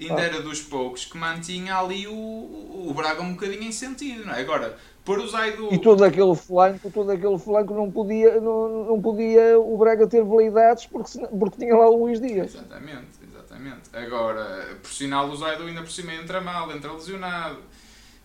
ainda 0.00 0.20
era 0.22 0.40
dos 0.40 0.60
poucos 0.60 1.04
que 1.04 1.18
mantinha 1.18 1.76
ali 1.76 2.06
o, 2.06 2.12
o 2.12 2.92
Braga 2.94 3.20
um 3.20 3.32
bocadinho 3.32 3.64
em 3.64 3.72
sentido, 3.72 4.24
não 4.24 4.34
é? 4.34 4.40
Agora 4.40 4.76
Pôr 5.06 5.20
o 5.20 5.28
Zaidu... 5.28 5.72
E 5.72 5.78
todo 5.78 6.02
aquele 6.02 6.34
flanco, 6.34 6.90
todo 6.90 7.12
aquele 7.12 7.38
flanco 7.38 7.72
não 7.72 7.88
podia, 7.88 8.40
não, 8.40 8.86
não 8.86 9.00
podia 9.00 9.56
o 9.56 9.78
Braga 9.78 10.04
ter 10.08 10.24
veleidades 10.24 10.86
porque, 10.86 11.24
porque 11.28 11.58
tinha 11.58 11.76
lá 11.76 11.88
o 11.88 11.96
Luís 11.96 12.20
Dias. 12.20 12.56
Exatamente, 12.56 13.06
exatamente. 13.66 13.90
Agora, 13.92 14.78
por 14.82 14.90
sinal, 14.90 15.28
o 15.28 15.36
Zaidu 15.36 15.64
ainda 15.64 15.82
por 15.82 15.90
cima 15.90 16.14
entra 16.14 16.40
mal, 16.40 16.70
entra 16.72 16.92
lesionado. 16.92 17.58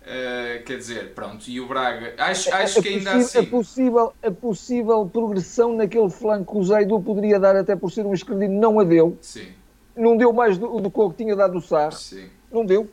Uh, 0.01 0.63
quer 0.65 0.77
dizer, 0.77 1.13
pronto, 1.13 1.47
e 1.47 1.61
o 1.61 1.67
Braga, 1.67 2.15
acho, 2.17 2.51
acho 2.51 2.79
a, 2.79 2.81
que 2.81 2.89
ainda 2.89 3.13
assim. 3.13 3.37
A 3.37 3.43
possível, 3.43 4.13
a 4.23 4.31
possível 4.31 5.05
progressão 5.05 5.75
naquele 5.75 6.09
flanco 6.09 6.53
que 6.53 6.59
o 6.59 6.63
Zaidu 6.63 6.99
poderia 7.01 7.39
dar, 7.39 7.55
até 7.55 7.75
por 7.75 7.91
ser 7.91 8.05
um 8.05 8.13
esquerdino, 8.13 8.59
não 8.59 8.79
a 8.79 8.83
deu. 8.83 9.17
Sim. 9.21 9.53
Não 9.95 10.17
deu 10.17 10.33
mais 10.33 10.57
do, 10.57 10.79
do 10.79 10.89
que 10.89 10.99
o 10.99 11.11
que 11.11 11.17
tinha 11.17 11.35
dado 11.35 11.55
o 11.55 11.61
Sar. 11.61 11.93
Sim. 11.93 12.29
Não 12.51 12.65
deu 12.65 12.89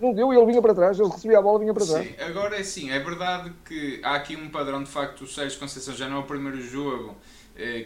não 0.00 0.12
deu 0.12 0.32
e 0.32 0.36
ele 0.36 0.46
vinha 0.46 0.60
para 0.60 0.74
trás, 0.74 0.98
ele 0.98 1.08
recebia 1.08 1.38
a 1.38 1.42
bola 1.42 1.58
e 1.58 1.60
vinha 1.60 1.72
para 1.72 1.86
trás. 1.86 2.06
Sim, 2.06 2.14
agora 2.18 2.58
é 2.58 2.62
sim, 2.62 2.90
é 2.90 2.98
verdade 2.98 3.52
que 3.64 4.00
há 4.02 4.16
aqui 4.16 4.36
um 4.36 4.50
padrão, 4.50 4.82
de 4.82 4.90
facto, 4.90 5.22
o 5.22 5.26
Sérgio 5.26 5.58
Conceição 5.58 5.94
já 5.94 6.08
não 6.08 6.16
é 6.16 6.20
o 6.20 6.24
primeiro 6.24 6.60
jogo 6.60 7.16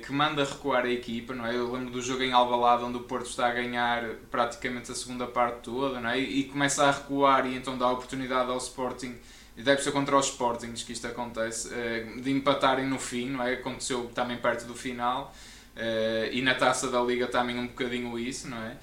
que 0.03 0.13
manda 0.13 0.45
recuar 0.45 0.85
a 0.85 0.91
equipa, 0.91 1.35
não 1.35 1.47
é? 1.47 1.55
Eu 1.55 1.71
lembro 1.71 1.91
do 1.91 2.01
jogo 2.01 2.23
em 2.23 2.33
Alvalade 2.33 2.85
onde 2.85 2.97
o 2.97 3.01
Porto 3.01 3.27
está 3.27 3.49
a 3.49 3.53
ganhar 3.53 4.03
praticamente 4.31 4.91
a 4.91 4.95
segunda 4.95 5.27
parte 5.27 5.61
toda, 5.65 6.01
não 6.01 6.09
é? 6.09 6.19
E 6.19 6.45
começa 6.45 6.85
a 6.85 6.91
recuar 6.91 7.47
e 7.47 7.55
então 7.55 7.77
dá 7.77 7.85
a 7.85 7.93
oportunidade 7.93 8.51
ao 8.51 8.57
Sporting, 8.57 9.15
e 9.59 9.63
deve 9.63 9.83
ser 9.83 9.93
contra 9.93 10.17
os 10.17 10.27
Sportings 10.27 10.83
que 10.85 10.93
isto 10.93 11.07
acontece, 11.07 11.69
eh, 11.75 12.07
de 12.17 12.31
empatarem 12.31 12.87
no 12.87 12.99
fim, 12.99 13.29
não 13.31 13.45
é? 13.45 13.55
Aconteceu 13.55 14.11
também 14.15 14.39
perto 14.39 14.67
do 14.67 14.75
final. 14.75 15.35
Eh, 15.77 16.31
e 16.33 16.43
na 16.43 16.55
taça 16.55 16.89
da 16.89 17.03
Liga 17.03 17.27
também 17.27 17.59
um 17.59 17.67
bocadinho 17.67 18.19
isso, 18.19 18.49
não 18.49 18.59
é? 18.63 18.77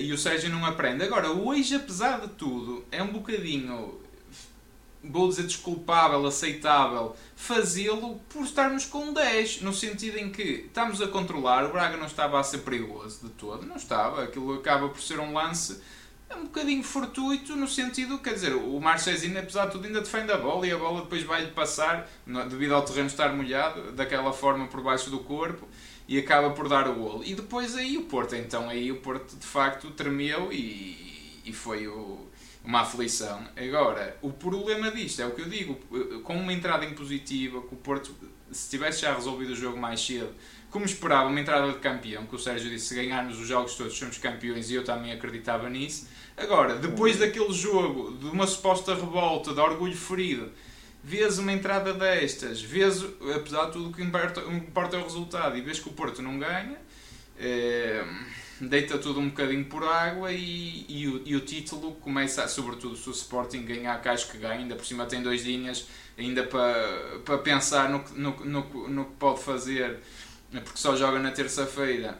E 0.00 0.10
o 0.10 0.16
Sérgio 0.16 0.48
não 0.48 0.64
aprende. 0.64 1.04
Agora, 1.04 1.30
hoje, 1.30 1.74
apesar 1.74 2.20
de 2.20 2.28
tudo, 2.28 2.82
é 2.90 3.02
um 3.02 3.08
bocadinho, 3.08 4.00
vou 5.02 5.28
dizer, 5.28 5.44
desculpável, 5.44 6.24
aceitável, 6.26 7.16
fazê-lo 7.34 8.20
por 8.28 8.44
estarmos 8.44 8.84
com 8.84 9.12
10, 9.12 9.62
no 9.62 9.72
sentido 9.72 10.18
em 10.18 10.30
que 10.30 10.66
estamos 10.66 11.00
a 11.00 11.08
controlar, 11.08 11.64
o 11.64 11.72
Braga 11.72 11.96
não 11.96 12.06
estava 12.06 12.38
a 12.38 12.42
ser 12.42 12.58
perigoso 12.58 13.26
de 13.26 13.30
todo, 13.30 13.66
não 13.66 13.76
estava, 13.76 14.24
aquilo 14.24 14.54
acaba 14.54 14.88
por 14.88 15.00
ser 15.00 15.18
um 15.18 15.32
lance 15.32 15.80
um 16.36 16.44
bocadinho 16.44 16.82
fortuito 16.82 17.56
no 17.56 17.66
sentido, 17.66 18.18
quer 18.18 18.34
dizer, 18.34 18.54
o 18.54 18.80
Marchezinho 18.80 19.38
apesar 19.38 19.66
de 19.66 19.72
tudo 19.72 19.86
ainda 19.86 20.00
defende 20.00 20.30
a 20.30 20.36
bola 20.36 20.66
e 20.66 20.70
a 20.70 20.76
bola 20.76 21.02
depois 21.02 21.22
vai-lhe 21.22 21.50
passar, 21.50 22.08
devido 22.48 22.74
ao 22.74 22.82
terreno 22.82 23.08
estar 23.08 23.34
molhado, 23.34 23.92
daquela 23.92 24.32
forma 24.32 24.66
por 24.68 24.80
baixo 24.80 25.10
do 25.10 25.18
corpo, 25.18 25.66
e 26.06 26.18
acaba 26.18 26.50
por 26.50 26.68
dar 26.68 26.88
o 26.88 26.94
golo. 26.94 27.24
E 27.24 27.34
depois 27.34 27.76
aí 27.76 27.96
o 27.96 28.02
Porto, 28.02 28.34
então 28.34 28.68
aí 28.68 28.90
o 28.90 28.96
Porto 28.96 29.36
de 29.36 29.46
facto 29.46 29.90
tremeu 29.92 30.52
e, 30.52 31.40
e 31.44 31.52
foi 31.52 31.86
o, 31.86 32.26
uma 32.64 32.80
aflição. 32.80 33.42
Agora, 33.56 34.16
o 34.22 34.30
problema 34.30 34.90
disto 34.90 35.22
é 35.22 35.26
o 35.26 35.32
que 35.32 35.40
eu 35.40 35.48
digo, 35.48 35.74
com 36.22 36.36
uma 36.36 36.52
entrada 36.52 36.84
impositiva, 36.84 37.62
que 37.62 37.74
o 37.74 37.76
Porto, 37.76 38.14
se 38.50 38.68
tivesse 38.68 39.02
já 39.02 39.14
resolvido 39.14 39.52
o 39.52 39.56
jogo 39.56 39.78
mais 39.78 40.00
cedo, 40.00 40.34
como 40.70 40.84
esperava, 40.84 41.28
uma 41.28 41.40
entrada 41.40 41.72
de 41.72 41.78
campeão, 41.78 42.26
que 42.26 42.34
o 42.34 42.38
Sérgio 42.38 42.70
disse, 42.70 42.88
se 42.88 42.94
ganharmos 42.94 43.40
os 43.40 43.48
jogos 43.48 43.74
todos 43.74 43.96
somos 43.96 44.18
campeões 44.18 44.70
e 44.70 44.74
eu 44.74 44.84
também 44.84 45.12
acreditava 45.12 45.68
nisso. 45.68 46.08
Agora, 46.36 46.76
depois 46.76 47.18
daquele 47.18 47.52
jogo, 47.52 48.16
de 48.16 48.26
uma 48.26 48.46
suposta 48.46 48.94
revolta, 48.94 49.52
de 49.52 49.60
orgulho 49.60 49.96
ferido, 49.96 50.50
vês 51.02 51.38
uma 51.38 51.52
entrada 51.52 51.92
destas, 51.92 52.62
vês, 52.62 53.04
apesar 53.34 53.66
de 53.66 53.72
tudo, 53.72 53.90
o 53.90 53.92
que 53.92 54.02
importa, 54.02 54.40
importa 54.42 54.96
é 54.96 55.00
o 55.00 55.02
resultado, 55.02 55.56
e 55.56 55.60
vês 55.60 55.80
que 55.80 55.88
o 55.88 55.92
Porto 55.92 56.22
não 56.22 56.38
ganha, 56.38 56.76
é, 57.38 58.04
deita 58.60 58.98
tudo 58.98 59.20
um 59.20 59.28
bocadinho 59.30 59.64
por 59.64 59.82
água 59.84 60.32
e, 60.32 60.84
e, 60.88 61.08
o, 61.08 61.22
e 61.24 61.36
o 61.36 61.40
título 61.40 61.92
começa, 61.92 62.46
sobretudo 62.46 62.96
se 62.96 63.08
o 63.08 63.12
Sporting 63.12 63.62
ganhar, 63.64 64.00
que 64.02 64.08
acho 64.08 64.30
que 64.30 64.38
ganha, 64.38 64.60
ainda 64.60 64.76
por 64.76 64.84
cima 64.84 65.06
tem 65.06 65.22
dois 65.22 65.44
linhas, 65.44 65.86
ainda 66.18 66.44
para, 66.44 67.20
para 67.24 67.38
pensar 67.38 67.88
no, 67.88 68.04
no, 68.14 68.44
no, 68.44 68.88
no 68.88 69.04
que 69.06 69.12
pode 69.12 69.42
fazer, 69.42 70.00
porque 70.50 70.78
só 70.78 70.94
joga 70.94 71.18
na 71.18 71.30
terça-feira. 71.30 72.18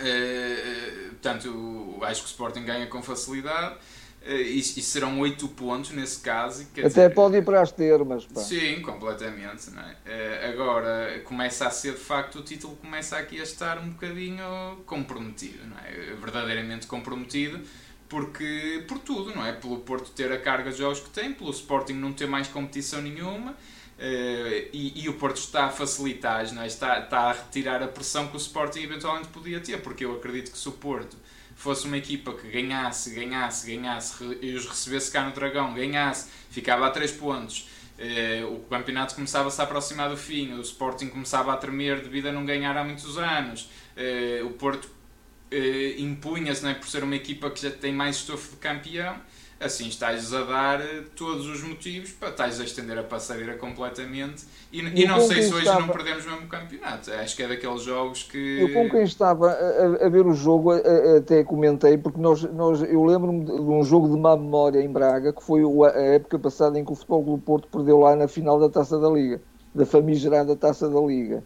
É, 0.00 1.06
portanto, 1.10 1.98
acho 2.02 2.20
que 2.20 2.26
o 2.26 2.30
Sporting 2.30 2.64
ganha 2.64 2.86
com 2.86 3.02
facilidade. 3.02 3.76
Eh, 4.22 4.42
e, 4.42 4.58
e, 4.58 4.62
serão 4.62 5.20
8 5.20 5.48
pontos 5.48 5.90
nesse 5.92 6.20
caso. 6.20 6.66
Até 6.72 6.82
dizer, 6.82 7.14
pode 7.14 7.36
ir 7.36 7.44
para 7.44 7.62
as 7.62 7.72
termas. 7.72 8.26
Pá. 8.26 8.40
Sim, 8.40 8.80
completamente. 8.82 9.70
Não 9.70 9.82
é? 9.82 9.96
Eh, 10.04 10.50
agora, 10.52 11.20
começa 11.24 11.66
a 11.66 11.70
ser 11.70 11.92
de 11.92 12.00
facto, 12.00 12.40
o 12.40 12.42
título 12.42 12.76
começa 12.76 13.16
aqui 13.16 13.40
a 13.40 13.42
estar 13.42 13.78
um 13.78 13.90
bocadinho 13.90 14.44
comprometido, 14.86 15.66
não 15.66 15.78
é? 15.78 16.14
verdadeiramente 16.16 16.86
comprometido, 16.86 17.60
porque 18.08 18.84
por 18.88 18.98
tudo, 18.98 19.34
não 19.34 19.46
é? 19.46 19.52
Pelo 19.52 19.78
Porto 19.78 20.10
ter 20.10 20.32
a 20.32 20.38
carga 20.38 20.70
de 20.70 20.78
jogos 20.78 21.00
que 21.00 21.10
tem, 21.10 21.32
pelo 21.32 21.50
Sporting 21.50 21.94
não 21.94 22.12
ter 22.12 22.26
mais 22.26 22.48
competição 22.48 23.00
nenhuma. 23.00 23.52
Uh, 23.98 24.68
e, 24.72 25.02
e, 25.02 25.08
o 25.08 25.14
Porto 25.14 25.38
está 25.38 25.64
a 25.64 25.70
facilitar, 25.70 26.54
não 26.54 26.62
é? 26.62 26.68
está, 26.68 27.00
está 27.00 27.18
a 27.18 27.32
retirar 27.32 27.82
a 27.82 27.88
pressão 27.88 28.28
que 28.28 28.36
o 28.36 28.38
Sporting 28.38 28.82
eventualmente 28.82 29.26
podia 29.26 29.58
ter, 29.58 29.82
porque 29.82 30.04
eu 30.04 30.14
acredito 30.14 30.52
que 30.52 30.58
se 30.58 30.68
o 30.68 30.72
Porto 30.72 31.16
fosse 31.58 31.86
uma 31.86 31.98
equipa 31.98 32.32
que 32.32 32.48
ganhasse, 32.48 33.10
ganhasse, 33.10 33.66
ganhasse 33.66 34.38
e 34.40 34.54
os 34.54 34.64
recebesse 34.64 35.10
cá 35.10 35.24
no 35.24 35.32
Dragão, 35.32 35.74
ganhasse, 35.74 36.30
ficava 36.50 36.86
a 36.86 36.90
3 36.90 37.10
pontos. 37.12 37.68
Uh, 37.98 38.54
o 38.54 38.60
campeonato 38.70 39.16
começava-se 39.16 39.60
a 39.60 39.64
aproximar 39.64 40.08
do 40.08 40.16
fim, 40.16 40.52
o 40.52 40.60
Sporting 40.60 41.08
começava 41.08 41.52
a 41.52 41.56
tremer 41.56 42.00
devido 42.00 42.26
a 42.26 42.32
não 42.32 42.46
ganhar 42.46 42.76
há 42.76 42.84
muitos 42.84 43.18
anos, 43.18 43.68
uh, 43.96 44.46
o 44.46 44.50
Porto 44.50 44.84
uh, 44.84 46.00
impunha-se 46.00 46.64
é, 46.64 46.74
por 46.74 46.86
ser 46.86 47.02
uma 47.02 47.16
equipa 47.16 47.50
que 47.50 47.60
já 47.60 47.72
tem 47.72 47.92
mais 47.92 48.16
estofo 48.16 48.50
de 48.50 48.56
campeão 48.58 49.20
assim 49.60 49.88
estás 49.88 50.32
a 50.32 50.42
dar 50.44 50.80
eh, 50.80 51.02
todos 51.16 51.46
os 51.46 51.62
motivos 51.62 52.12
para 52.12 52.28
estás 52.28 52.60
a 52.60 52.64
estender 52.64 52.96
a 52.96 53.02
passadeira 53.02 53.54
completamente 53.54 54.44
e, 54.72 54.80
e 54.80 55.06
não 55.06 55.20
sei 55.20 55.42
se 55.42 55.52
hoje 55.52 55.64
estava... 55.64 55.80
não 55.80 55.88
perdemos 55.88 56.24
mesmo 56.24 56.44
o 56.44 56.48
campeonato. 56.48 57.10
Acho 57.10 57.34
que 57.34 57.42
é 57.42 57.48
daqueles 57.48 57.82
jogos 57.82 58.22
que. 58.22 58.60
Eu 58.60 58.72
com 58.72 58.88
quem 58.88 59.02
estava 59.02 59.50
a, 59.50 60.06
a 60.06 60.08
ver 60.08 60.26
o 60.26 60.34
jogo 60.34 60.72
até 60.72 61.42
comentei, 61.42 61.98
porque 61.98 62.20
nós, 62.20 62.42
nós, 62.42 62.82
eu 62.82 63.02
lembro-me 63.04 63.44
de 63.44 63.52
um 63.52 63.82
jogo 63.82 64.14
de 64.14 64.20
má 64.20 64.36
memória 64.36 64.80
em 64.80 64.88
Braga, 64.88 65.32
que 65.32 65.42
foi 65.42 65.62
a 65.86 66.00
época 66.00 66.38
passada 66.38 66.78
em 66.78 66.84
que 66.84 66.92
o 66.92 66.94
Futebol 66.94 67.24
do 67.24 67.38
Porto 67.38 67.68
perdeu 67.68 67.98
lá 67.98 68.14
na 68.14 68.28
final 68.28 68.60
da 68.60 68.68
Taça 68.68 68.98
da 68.98 69.08
Liga, 69.08 69.40
da 69.74 69.86
famigerada 69.86 70.54
Taça 70.54 70.88
da 70.88 71.00
Liga. 71.00 71.42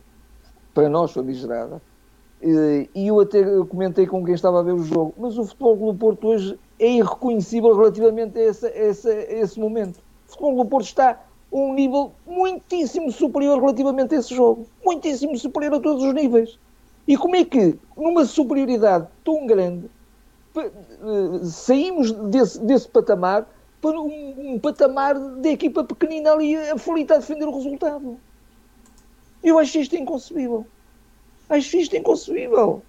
Para 0.75 0.89
nós, 0.89 1.13
famigerada. 1.13 1.81
E 2.43 3.07
eu 3.07 3.21
até 3.21 3.43
comentei 3.69 4.07
com 4.07 4.25
quem 4.25 4.35
estava 4.35 4.59
a 4.59 4.63
ver 4.63 4.73
o 4.73 4.83
jogo, 4.83 5.15
mas 5.17 5.39
o 5.39 5.45
Futebol 5.45 5.93
do 5.93 5.99
Porto 5.99 6.27
hoje 6.27 6.59
é 6.83 6.91
irreconhecível 6.91 7.77
relativamente 7.77 8.39
a 8.39 8.43
esse, 8.43 8.67
a 8.67 8.85
esse, 8.85 9.09
a 9.09 9.33
esse 9.35 9.61
momento. 9.61 9.99
O 10.27 10.33
futebol 10.33 10.65
do 10.65 10.69
Porto 10.69 10.87
está 10.87 11.11
a 11.11 11.17
um 11.57 11.75
nível 11.75 12.13
muitíssimo 12.27 13.13
superior 13.13 13.61
relativamente 13.61 14.15
a 14.15 14.19
esse 14.19 14.35
jogo. 14.35 14.67
Muitíssimo 14.85 15.39
superior 15.39 15.75
a 15.75 15.81
todos 15.81 16.03
os 16.03 16.13
níveis. 16.13 16.59
E 17.07 17.17
como 17.17 17.37
é 17.37 17.45
que, 17.45 17.79
numa 17.97 18.25
superioridade 18.25 19.07
tão 19.25 19.47
grande, 19.47 19.89
eh, 20.57 20.71
saímos 21.45 22.11
desse, 22.13 22.61
desse 22.61 22.89
patamar 22.89 23.47
para 23.81 24.01
um, 24.01 24.55
um, 24.55 24.59
patamar 24.59 25.19
de 25.19 25.49
equipa 25.51 25.85
pequenina 25.85 26.33
ali 26.33 26.57
aflita 26.57 27.15
a 27.15 27.19
defender 27.19 27.47
o 27.47 27.55
resultado? 27.55 28.19
Eu 29.43 29.59
acho 29.59 29.79
isto 29.79 29.97
inconcebível. 29.97 30.67
Acho 31.49 31.77
isto 31.77 31.97
inconcebível. 31.97 32.83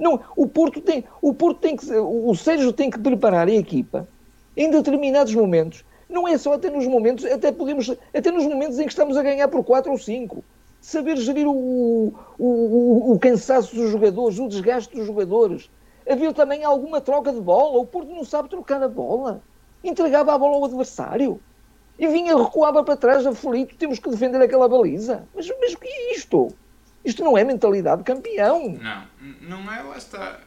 Não, 0.00 0.18
o 0.34 0.48
Porto 0.48 0.80
tem, 0.80 1.04
o 1.20 1.34
Porto 1.34 1.60
tem 1.60 1.76
que, 1.76 1.84
o 1.94 2.34
Sérgio 2.34 2.72
tem 2.72 2.88
que 2.88 2.98
preparar 2.98 3.46
a 3.46 3.52
equipa 3.52 4.08
em 4.56 4.70
determinados 4.70 5.34
momentos. 5.34 5.84
Não 6.08 6.26
é 6.26 6.38
só 6.38 6.54
até 6.54 6.70
nos 6.70 6.86
momentos, 6.86 7.26
até 7.26 7.52
podemos, 7.52 7.94
até 8.12 8.30
nos 8.30 8.44
momentos 8.44 8.78
em 8.78 8.84
que 8.84 8.88
estamos 8.88 9.14
a 9.18 9.22
ganhar 9.22 9.46
por 9.48 9.62
4 9.62 9.92
ou 9.92 9.98
5. 9.98 10.42
Saber 10.80 11.18
gerir 11.18 11.46
o, 11.46 11.52
o, 12.38 12.46
o, 12.46 13.12
o 13.12 13.18
cansaço 13.18 13.76
dos 13.76 13.90
jogadores, 13.90 14.38
o 14.38 14.48
desgaste 14.48 14.96
dos 14.96 15.06
jogadores. 15.06 15.70
Havia 16.08 16.32
também 16.32 16.64
alguma 16.64 17.02
troca 17.02 17.30
de 17.30 17.40
bola. 17.40 17.78
O 17.78 17.86
Porto 17.86 18.08
não 18.08 18.24
sabe 18.24 18.48
trocar 18.48 18.82
a 18.82 18.88
bola. 18.88 19.42
Entregava 19.84 20.32
a 20.32 20.38
bola 20.38 20.56
ao 20.56 20.64
adversário. 20.64 21.38
e 21.98 22.06
vinha, 22.08 22.34
recuava 22.34 22.82
para 22.82 22.96
trás, 22.96 23.26
aflito, 23.26 23.76
temos 23.76 23.98
que 23.98 24.08
defender 24.08 24.40
aquela 24.40 24.66
baliza. 24.66 25.28
Mas, 25.34 25.46
mas 25.60 25.74
o 25.74 25.78
que 25.78 25.88
é 25.88 26.14
isto? 26.14 26.48
Isto 27.04 27.24
não 27.24 27.36
é 27.36 27.44
mentalidade 27.44 28.02
de 28.02 28.04
campeão. 28.04 28.78
Não, 28.80 29.06
não 29.40 29.72
é, 29.72 29.82
lá 29.82 29.96
está. 29.96 30.40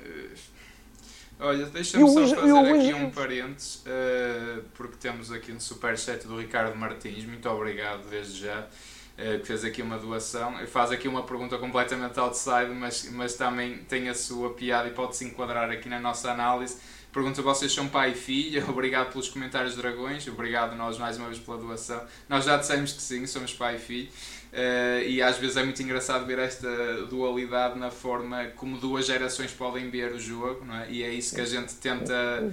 Olha, 1.39 1.65
deixa-me 1.65 2.07
só 2.07 2.21
fazer 2.21 2.37
eu, 2.37 2.47
eu, 2.47 2.75
aqui 2.75 2.89
eu, 2.91 2.97
um 2.97 3.09
parênteses, 3.09 3.83
uh, 3.85 4.63
porque 4.75 4.95
temos 4.97 5.31
aqui 5.31 5.51
um 5.51 5.59
superchat 5.59 6.25
do 6.25 6.39
Ricardo 6.39 6.75
Martins, 6.77 7.25
muito 7.25 7.49
obrigado 7.49 8.07
desde 8.09 8.41
já, 8.41 8.61
uh, 8.61 9.39
que 9.39 9.45
fez 9.45 9.65
aqui 9.65 9.81
uma 9.81 9.97
doação, 9.97 10.55
faz 10.67 10.91
aqui 10.91 11.07
uma 11.07 11.23
pergunta 11.23 11.57
completamente 11.57 12.17
outside, 12.17 12.69
mas, 12.69 13.09
mas 13.11 13.33
também 13.33 13.79
tem 13.79 14.07
a 14.07 14.15
sua 14.15 14.53
piada 14.53 14.87
e 14.87 14.91
pode-se 14.91 15.25
enquadrar 15.25 15.69
aqui 15.69 15.89
na 15.89 15.99
nossa 15.99 16.31
análise. 16.31 16.77
Pergunta 17.13 17.43
vocês 17.43 17.71
são 17.71 17.87
pai 17.87 18.11
e 18.11 18.15
filha, 18.15 18.65
obrigado 18.67 19.11
pelos 19.11 19.29
comentários 19.29 19.75
dragões, 19.75 20.27
obrigado 20.27 20.75
nós 20.75 20.97
mais 20.97 21.15
uma 21.15 21.27
vez 21.27 21.37
pela 21.37 21.57
doação. 21.59 22.01
Nós 22.27 22.43
já 22.43 22.57
dissemos 22.57 22.91
que 22.91 23.01
sim, 23.01 23.27
somos 23.27 23.53
pai 23.53 23.75
e 23.75 23.79
filho. 23.79 24.09
Uh, 24.51 25.07
e 25.07 25.21
às 25.21 25.37
vezes 25.37 25.57
é 25.57 25.63
muito 25.63 25.81
engraçado 25.81 26.25
ver 26.25 26.39
esta 26.39 26.67
dualidade 27.09 27.77
na 27.77 27.91
forma 27.91 28.47
como 28.55 28.77
duas 28.77 29.05
gerações 29.05 29.51
podem 29.51 29.89
ver 29.89 30.11
o 30.11 30.19
jogo, 30.19 30.65
não 30.65 30.75
é? 30.75 30.89
E 30.89 31.03
é 31.03 31.09
isso 31.09 31.35
que 31.35 31.41
a 31.41 31.45
gente 31.45 31.75
tenta, 31.75 32.51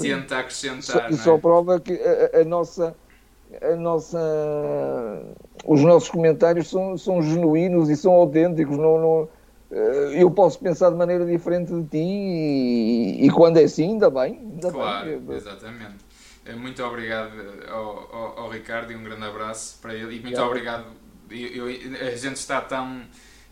tenta 0.00 0.38
acrescentar. 0.38 1.10
Isso 1.10 1.22
só, 1.22 1.36
é? 1.36 1.38
prova 1.38 1.78
que 1.78 1.92
a, 1.92 2.40
a, 2.40 2.44
nossa. 2.44 2.96
A 3.62 3.76
nossa, 3.76 4.18
os 5.64 5.80
nossos 5.80 6.08
comentários 6.08 6.68
são, 6.68 6.98
são 6.98 7.22
genuínos 7.22 7.88
e 7.88 7.96
são 7.96 8.12
autênticos. 8.12 8.76
Não, 8.76 8.98
não, 8.98 9.28
eu 9.70 10.30
posso 10.30 10.58
pensar 10.58 10.90
de 10.90 10.96
maneira 10.96 11.24
diferente 11.24 11.72
de 11.72 11.84
ti 11.88 11.98
e, 11.98 13.26
e 13.26 13.30
quando 13.30 13.58
é 13.58 13.64
assim, 13.64 13.84
ainda 13.84 14.10
bem. 14.10 14.38
Ainda 14.38 14.70
claro, 14.70 15.20
bem. 15.20 15.36
exatamente. 15.36 15.96
Eh, 16.44 16.54
muito 16.54 16.82
obrigado 16.84 17.32
ao, 17.68 18.14
ao, 18.14 18.38
ao, 18.40 18.50
Ricardo 18.50 18.92
e 18.92 18.96
um 18.96 19.02
grande 19.02 19.24
abraço 19.24 19.78
para 19.80 19.94
ele. 19.94 20.16
E 20.16 20.20
muito 20.20 20.40
obrigado 20.40 20.86
eu, 21.30 21.70
eu, 21.70 22.06
a 22.06 22.16
gente 22.16 22.36
está 22.36 22.60
tão. 22.60 23.02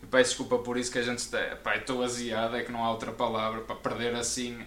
Peço 0.09 0.29
desculpa 0.29 0.59
por 0.59 0.77
isso 0.77 0.91
que 0.91 0.99
a 0.99 1.01
gente 1.01 1.19
está. 1.19 1.39
Pá, 1.57 1.75
estou 1.75 2.03
aziado, 2.03 2.55
é 2.55 2.63
que 2.63 2.71
não 2.71 2.83
há 2.83 2.91
outra 2.91 3.11
palavra. 3.11 3.61
Para 3.61 3.75
perder 3.75 4.15
assim 4.15 4.57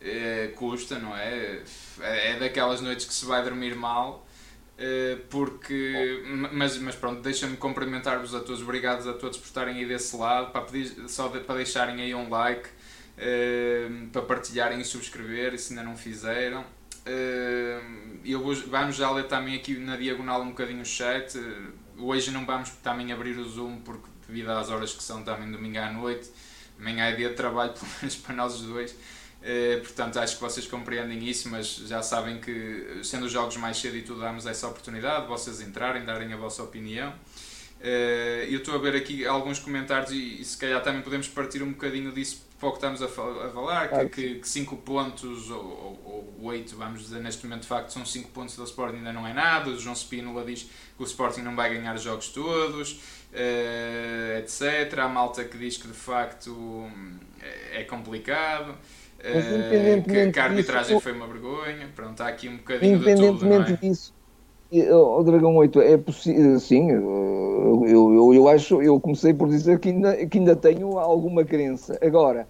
é, 0.00 0.48
custa, 0.56 0.98
não 0.98 1.16
é? 1.16 1.62
é? 2.00 2.32
É 2.32 2.38
daquelas 2.38 2.80
noites 2.80 3.06
que 3.06 3.14
se 3.14 3.26
vai 3.26 3.42
dormir 3.42 3.74
mal. 3.74 4.25
É, 4.78 5.16
porque. 5.30 6.22
Mas, 6.52 6.78
mas 6.78 6.94
pronto, 6.94 7.22
deixa-me 7.22 7.56
cumprimentar-vos 7.56 8.34
a 8.34 8.40
todos. 8.40 8.62
Obrigados 8.62 9.06
a 9.06 9.12
todos 9.12 9.38
por 9.38 9.46
estarem 9.46 9.76
aí 9.78 9.86
desse 9.86 10.16
lado. 10.16 10.52
Para 10.52 10.62
pedir, 10.62 11.08
só 11.08 11.28
de, 11.28 11.40
para 11.40 11.56
deixarem 11.56 12.00
aí 12.00 12.14
um 12.14 12.28
like. 12.28 12.68
É, 13.18 13.88
para 14.12 14.20
partilharem 14.20 14.78
e 14.78 14.84
subscrever 14.84 15.58
se 15.58 15.72
ainda 15.72 15.82
não 15.82 15.96
fizeram. 15.96 16.64
eu 18.22 18.42
vou, 18.42 18.54
vamos 18.54 18.96
já 18.96 19.10
ler 19.10 19.26
também 19.26 19.56
aqui 19.56 19.78
na 19.78 19.96
diagonal 19.96 20.42
um 20.42 20.50
bocadinho 20.50 20.82
o 20.82 20.84
chat 20.84 21.34
hoje 21.98 22.30
não 22.30 22.44
vamos 22.44 22.70
também 22.82 23.12
abrir 23.12 23.38
o 23.38 23.48
Zoom 23.48 23.78
porque 23.80 24.08
devido 24.26 24.50
às 24.50 24.70
horas 24.70 24.92
que 24.92 25.02
são 25.02 25.22
também 25.22 25.50
domingo 25.50 25.78
à 25.78 25.90
noite, 25.90 26.30
amanhã 26.78 27.04
é 27.04 27.12
dia 27.12 27.28
de 27.30 27.34
trabalho, 27.34 27.72
pelo 27.74 27.86
menos 28.00 28.16
para 28.16 28.34
nós 28.34 28.60
dois. 28.60 28.94
Uh, 29.46 29.80
portanto, 29.80 30.18
acho 30.18 30.34
que 30.34 30.42
vocês 30.42 30.66
compreendem 30.66 31.24
isso, 31.28 31.48
mas 31.48 31.76
já 31.76 32.02
sabem 32.02 32.40
que, 32.40 33.00
sendo 33.04 33.26
os 33.26 33.32
jogos 33.32 33.56
mais 33.56 33.76
cedo 33.76 33.96
e 33.96 34.02
tudo, 34.02 34.20
damos 34.20 34.44
essa 34.44 34.66
oportunidade 34.66 35.22
de 35.22 35.28
vocês 35.28 35.60
entrarem, 35.60 36.04
darem 36.04 36.32
a 36.32 36.36
vossa 36.36 36.64
opinião. 36.64 37.14
Uh, 37.78 38.42
eu 38.50 38.58
estou 38.58 38.74
a 38.74 38.78
ver 38.78 38.96
aqui 38.96 39.24
alguns 39.24 39.60
comentários 39.60 40.10
e, 40.10 40.40
e, 40.40 40.44
se 40.44 40.56
calhar 40.56 40.82
também 40.82 41.00
podemos 41.00 41.28
partir 41.28 41.62
um 41.62 41.70
bocadinho 41.70 42.10
disso 42.10 42.44
para 42.58 42.68
o 42.70 42.72
que 42.72 42.78
estamos 42.78 43.00
a, 43.02 43.04
a 43.04 43.50
falar, 43.50 44.08
que 44.08 44.40
5 44.42 44.78
pontos 44.78 45.50
ou 45.50 46.34
8, 46.40 46.74
vamos 46.74 47.02
dizer, 47.02 47.20
neste 47.20 47.44
momento 47.44 47.62
de 47.62 47.68
facto 47.68 47.90
são 47.90 48.04
5 48.04 48.30
pontos 48.30 48.56
do 48.56 48.64
Sporting 48.64 48.96
ainda 48.96 49.12
não 49.12 49.26
é 49.26 49.32
nada, 49.32 49.70
o 49.70 49.78
João 49.78 49.94
Spínola 49.94 50.42
diz 50.44 50.62
que 50.62 51.02
o 51.02 51.04
Sporting 51.04 51.42
não 51.42 51.54
vai 51.54 51.72
ganhar 51.72 51.94
os 51.94 52.02
jogos 52.02 52.28
todos, 52.28 52.92
uh, 52.92 52.98
eh, 53.34 54.42
etc. 54.42 54.98
Há 54.98 55.08
malta 55.08 55.44
que 55.44 55.58
diz 55.58 55.76
que 55.76 55.86
de 55.86 55.94
facto 55.94 56.90
é, 57.42 57.82
é 57.82 57.84
complicado. 59.22 59.98
Uh, 59.98 60.02
que, 60.02 60.32
que, 60.32 60.40
a 60.40 60.44
arbitragem 60.44 60.96
disso, 60.96 61.00
foi 61.00 61.12
uma 61.12 61.26
vergonha, 61.26 61.88
pronto, 61.94 62.20
há 62.22 62.28
aqui 62.28 62.48
um 62.48 62.56
bocadinho 62.56 62.98
de 62.98 63.14
tudo, 63.14 63.46
não 63.46 63.62
é? 63.62 63.72
disso, 63.72 64.14
o 64.72 65.22
Dragão 65.22 65.56
8 65.56 65.80
é 65.80 65.96
possível, 65.96 66.58
sim, 66.58 66.90
eu, 66.90 67.84
eu, 67.86 68.34
eu, 68.34 68.48
acho, 68.48 68.82
eu 68.82 69.00
comecei 69.00 69.32
por 69.32 69.48
dizer 69.48 69.78
que 69.78 69.90
ainda, 69.90 70.26
que 70.26 70.38
ainda 70.38 70.56
tenho 70.56 70.98
alguma 70.98 71.44
crença. 71.44 71.98
Agora, 72.02 72.46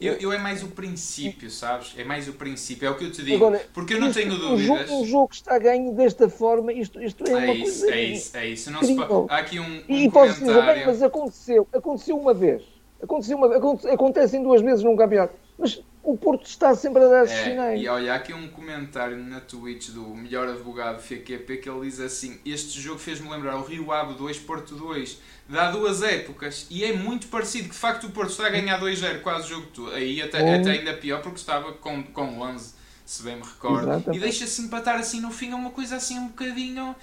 eu, 0.00 0.14
eu 0.14 0.32
é 0.32 0.38
mais 0.38 0.62
o 0.62 0.68
princípio, 0.68 1.50
sabes? 1.50 1.94
É 1.96 2.04
mais 2.04 2.28
o 2.28 2.32
princípio, 2.32 2.86
é 2.86 2.90
o 2.90 2.96
que 2.96 3.04
eu 3.04 3.12
te 3.12 3.22
digo. 3.22 3.36
Agora, 3.36 3.64
porque 3.72 3.94
eu 3.94 4.00
não 4.00 4.12
tenho 4.12 4.30
dúvidas. 4.30 4.52
Um 4.52 4.58
jogo, 4.58 5.02
um 5.02 5.04
jogo 5.06 5.28
está 5.32 5.58
ganho 5.58 5.94
desta 5.94 6.28
forma, 6.28 6.72
isto, 6.72 7.00
isto 7.00 7.24
é, 7.26 7.32
é 7.32 7.36
uma 7.36 7.54
isso, 7.54 7.80
coisa. 7.80 7.94
É 7.94 8.02
isso, 8.02 8.36
é 8.36 8.46
isso. 8.48 8.70
Não 8.70 8.82
se 8.82 8.96
Há 9.28 9.38
aqui 9.38 9.60
um, 9.60 9.82
um 9.88 9.96
e 9.96 10.10
posso 10.10 10.40
dizer, 10.40 10.62
bem, 10.66 10.86
mas 10.86 11.02
aconteceu, 11.02 11.68
aconteceu 11.72 12.18
uma 12.18 12.34
vez. 12.34 12.62
Aconteceu 13.02 13.36
uma, 13.36 13.56
acontece 13.92 14.36
em 14.36 14.42
duas 14.42 14.60
vezes 14.60 14.82
num 14.82 14.96
campeonato. 14.96 15.34
Mas 15.58 15.80
o 16.04 16.18
Porto 16.18 16.46
está 16.46 16.74
sempre 16.74 17.02
a 17.02 17.08
dar 17.08 17.24
esses 17.24 17.38
é, 17.38 17.44
sinais. 17.44 17.80
E 17.80 17.88
olha, 17.88 18.12
há 18.12 18.16
aqui 18.16 18.34
um 18.34 18.46
comentário 18.48 19.16
na 19.16 19.40
Twitch 19.40 19.88
do 19.88 20.02
melhor 20.14 20.46
advogado 20.48 21.00
FQP 21.00 21.56
que 21.56 21.68
ele 21.68 21.80
diz 21.88 21.98
assim: 21.98 22.38
Este 22.44 22.78
jogo 22.78 22.98
fez-me 22.98 23.28
lembrar 23.30 23.56
o 23.56 23.64
Rio 23.64 23.90
Ave 23.90 24.14
2, 24.14 24.38
Porto 24.40 24.74
2, 24.74 25.18
dá 25.48 25.70
duas 25.70 26.02
épocas 26.02 26.66
e 26.70 26.84
é 26.84 26.92
muito 26.92 27.28
parecido. 27.28 27.68
De 27.68 27.74
facto 27.74 28.06
o 28.06 28.10
Porto 28.10 28.30
está 28.30 28.46
a 28.46 28.50
ganhar 28.50 28.78
2-0 28.78 29.22
quase 29.22 29.46
o 29.46 29.48
jogo 29.48 29.66
todo. 29.68 29.92
Aí 29.92 30.20
até, 30.20 30.38
até, 30.38 30.72
ainda 30.72 30.92
pior 30.94 31.22
porque 31.22 31.38
estava 31.38 31.72
com, 31.72 32.02
com 32.02 32.38
11, 32.38 32.74
se 33.06 33.22
bem 33.22 33.36
me 33.36 33.42
recordo. 33.42 33.88
Exatamente. 33.88 34.18
E 34.18 34.20
deixa-se 34.20 34.60
empatar 34.60 34.96
assim 34.96 35.20
no 35.20 35.30
fim, 35.30 35.52
é 35.52 35.54
uma 35.54 35.70
coisa 35.70 35.96
assim 35.96 36.18
um 36.18 36.28
bocadinho. 36.28 36.94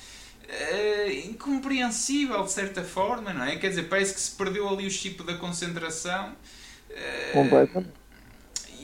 Uh, 0.44 1.30
incompreensível 1.30 2.44
de 2.44 2.52
certa 2.52 2.84
forma, 2.84 3.32
não 3.32 3.46
é? 3.46 3.56
Quer 3.56 3.70
dizer, 3.70 3.84
parece 3.84 4.14
que 4.14 4.20
se 4.20 4.32
perdeu 4.32 4.68
ali 4.68 4.86
o 4.86 4.92
chip 4.92 5.24
da 5.24 5.36
concentração. 5.36 6.34
Uh, 6.90 7.32
Completamente 7.32 8.01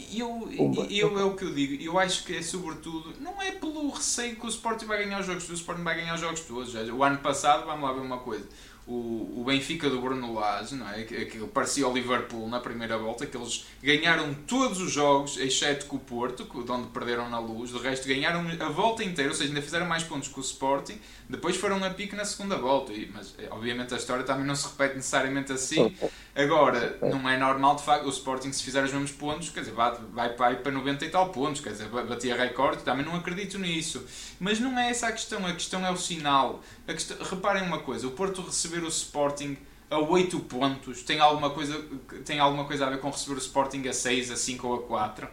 e 0.09 0.19
eu, 0.19 0.49
eu, 0.89 1.19
é 1.19 1.23
o 1.23 1.35
que 1.35 1.43
eu 1.43 1.53
digo, 1.53 1.81
eu 1.83 1.99
acho 1.99 2.23
que 2.23 2.35
é 2.35 2.41
sobretudo, 2.41 3.13
não 3.19 3.41
é 3.41 3.51
pelo 3.51 3.89
receio 3.89 4.35
que 4.35 4.45
o 4.45 4.49
Sporting 4.49 4.85
vai 4.85 5.03
ganhar 5.03 5.19
os 5.19 5.25
jogos, 5.25 5.49
o 5.49 5.53
Sporting 5.53 5.83
vai 5.83 5.95
ganhar 5.95 6.15
os 6.15 6.21
jogos 6.21 6.39
todos. 6.41 6.73
O 6.73 7.03
ano 7.03 7.17
passado, 7.17 7.65
vamos 7.65 7.83
lá 7.83 7.93
ver 7.93 8.01
uma 8.01 8.19
coisa, 8.19 8.47
o, 8.87 9.41
o 9.41 9.43
Benfica 9.45 9.89
do 9.89 9.99
Bruno 9.99 10.33
Lage, 10.33 10.75
não 10.75 10.89
é? 10.89 11.03
que, 11.03 11.25
que 11.25 11.39
parecia 11.47 11.85
o 11.85 11.93
Liverpool 11.93 12.47
na 12.47 12.59
primeira 12.59 12.97
volta, 12.97 13.25
que 13.25 13.35
eles 13.35 13.65
ganharam 13.83 14.33
todos 14.47 14.79
os 14.79 14.91
jogos, 14.91 15.37
exceto 15.37 15.87
com 15.87 15.97
o 15.97 15.99
Porto, 15.99 16.45
de 16.45 16.71
onde 16.71 16.87
perderam 16.87 17.29
na 17.29 17.37
luz, 17.37 17.71
de 17.71 17.79
resto 17.79 18.07
ganharam 18.07 18.45
a 18.59 18.69
volta 18.69 19.03
inteira, 19.03 19.29
ou 19.29 19.35
seja, 19.35 19.49
ainda 19.49 19.61
fizeram 19.61 19.85
mais 19.85 20.03
pontos 20.03 20.29
que 20.29 20.39
o 20.39 20.41
Sporting, 20.41 20.97
depois 21.29 21.57
foram 21.57 21.83
a 21.83 21.89
pique 21.89 22.15
na 22.15 22.23
segunda 22.23 22.55
volta, 22.55 22.93
e, 22.93 23.11
mas 23.13 23.35
eh, 23.37 23.49
obviamente 23.51 23.93
a 23.93 23.97
história 23.97 24.23
também 24.23 24.45
não 24.45 24.55
se 24.55 24.67
repete 24.67 24.95
necessariamente 24.95 25.51
assim. 25.51 25.93
Agora, 26.33 26.97
não 27.01 27.27
é 27.27 27.35
normal 27.35 27.75
de 27.75 27.83
facto 27.83 28.05
o 28.05 28.09
Sporting 28.09 28.53
se 28.53 28.63
fizer 28.63 28.83
os 28.83 28.93
mesmos 28.93 29.11
pontos, 29.11 29.49
quer 29.49 29.61
dizer, 29.61 29.73
vai, 29.73 29.93
vai, 30.13 30.35
vai 30.35 30.55
para 30.55 30.71
90 30.71 31.03
e 31.03 31.09
tal 31.09 31.29
pontos, 31.29 31.59
quer 31.59 31.71
dizer, 31.71 31.89
batia 31.89 32.35
recorde, 32.35 32.83
também 32.83 33.05
não 33.05 33.15
acredito 33.15 33.57
nisso. 33.57 34.05
Mas 34.39 34.59
não 34.59 34.77
é 34.79 34.89
essa 34.89 35.07
a 35.07 35.11
questão, 35.11 35.45
a 35.45 35.51
questão 35.51 35.85
é 35.85 35.91
o 35.91 35.97
sinal. 35.97 36.61
A 36.87 36.93
questão, 36.93 37.17
reparem 37.21 37.63
uma 37.63 37.79
coisa, 37.79 38.07
o 38.07 38.11
Porto 38.11 38.51
receber 38.77 38.85
o 38.85 38.89
Sporting 38.89 39.57
a 39.89 39.99
8 39.99 40.39
pontos 40.41 41.01
tem 41.03 41.19
alguma 41.19 41.49
coisa, 41.49 41.81
tem 42.25 42.39
alguma 42.39 42.65
coisa 42.65 42.85
a 42.85 42.89
ver 42.89 42.99
com 42.99 43.09
receber 43.09 43.35
o 43.35 43.39
Sporting 43.39 43.87
a 43.87 43.93
6, 43.93 44.31
a 44.31 44.35
5 44.35 44.67
ou 44.67 44.75
a 44.75 44.81
4? 44.83 45.27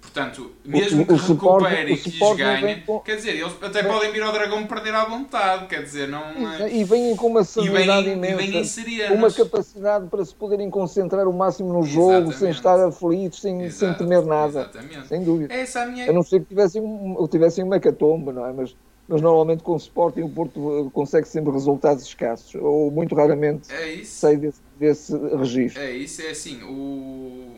Portanto, 0.00 0.52
mesmo 0.64 1.04
que 1.04 1.12
recupere 1.12 1.92
e 1.92 1.96
que 1.98 2.10
lhes 2.10 2.36
ganhe, 2.36 2.82
quer 3.04 3.16
dizer, 3.16 3.36
eles 3.36 3.52
até 3.60 3.82
podem 3.82 4.10
vir 4.10 4.22
ao 4.22 4.32
Dragão 4.32 4.66
perder 4.66 4.94
à 4.94 5.04
vontade, 5.04 5.66
quer 5.66 5.82
dizer, 5.82 6.08
não. 6.08 6.22
E 6.66 6.82
vêm 6.82 7.14
com 7.14 7.26
uma 7.26 7.44
serenidade 7.44 8.08
imensa, 8.08 8.80
uma 9.12 9.30
capacidade 9.30 10.06
para 10.06 10.24
se 10.24 10.34
poderem 10.34 10.70
concentrar 10.70 11.28
o 11.28 11.32
máximo 11.32 11.74
no 11.74 11.82
jogo, 11.82 12.30
Exatamente. 12.30 12.38
sem 12.38 12.50
estar 12.50 12.80
aflitos, 12.80 13.40
sem, 13.40 13.68
sem 13.70 13.92
temer 13.94 14.24
nada. 14.24 14.60
Exatamente. 14.60 15.08
Sem 15.08 15.22
dúvida. 15.22 15.52
Essa 15.52 15.80
é 15.80 15.82
a, 15.82 15.86
minha... 15.86 16.08
a 16.08 16.12
não 16.12 16.22
ser 16.22 16.40
que 16.40 16.46
tivessem, 16.46 16.82
tivessem 17.30 17.64
uma 17.64 17.78
catomba, 17.78 18.32
não 18.32 18.46
é? 18.46 18.52
Mas, 18.52 18.74
mas 19.08 19.20
normalmente 19.22 19.62
com 19.62 19.72
o 19.72 19.76
Sporting 19.76 20.20
o 20.20 20.28
Porto 20.28 20.86
eh, 20.86 20.90
consegue 20.92 21.26
sempre 21.26 21.52
resultados 21.52 22.04
escassos, 22.04 22.54
ou 22.54 22.90
muito 22.90 23.14
raramente 23.14 23.72
é 23.72 24.04
sai 24.04 24.36
desse, 24.36 24.60
desse 24.78 25.16
registro. 25.16 25.80
É 25.80 25.90
isso, 25.92 26.22
é 26.22 26.30
assim, 26.30 26.62
o 26.62 27.56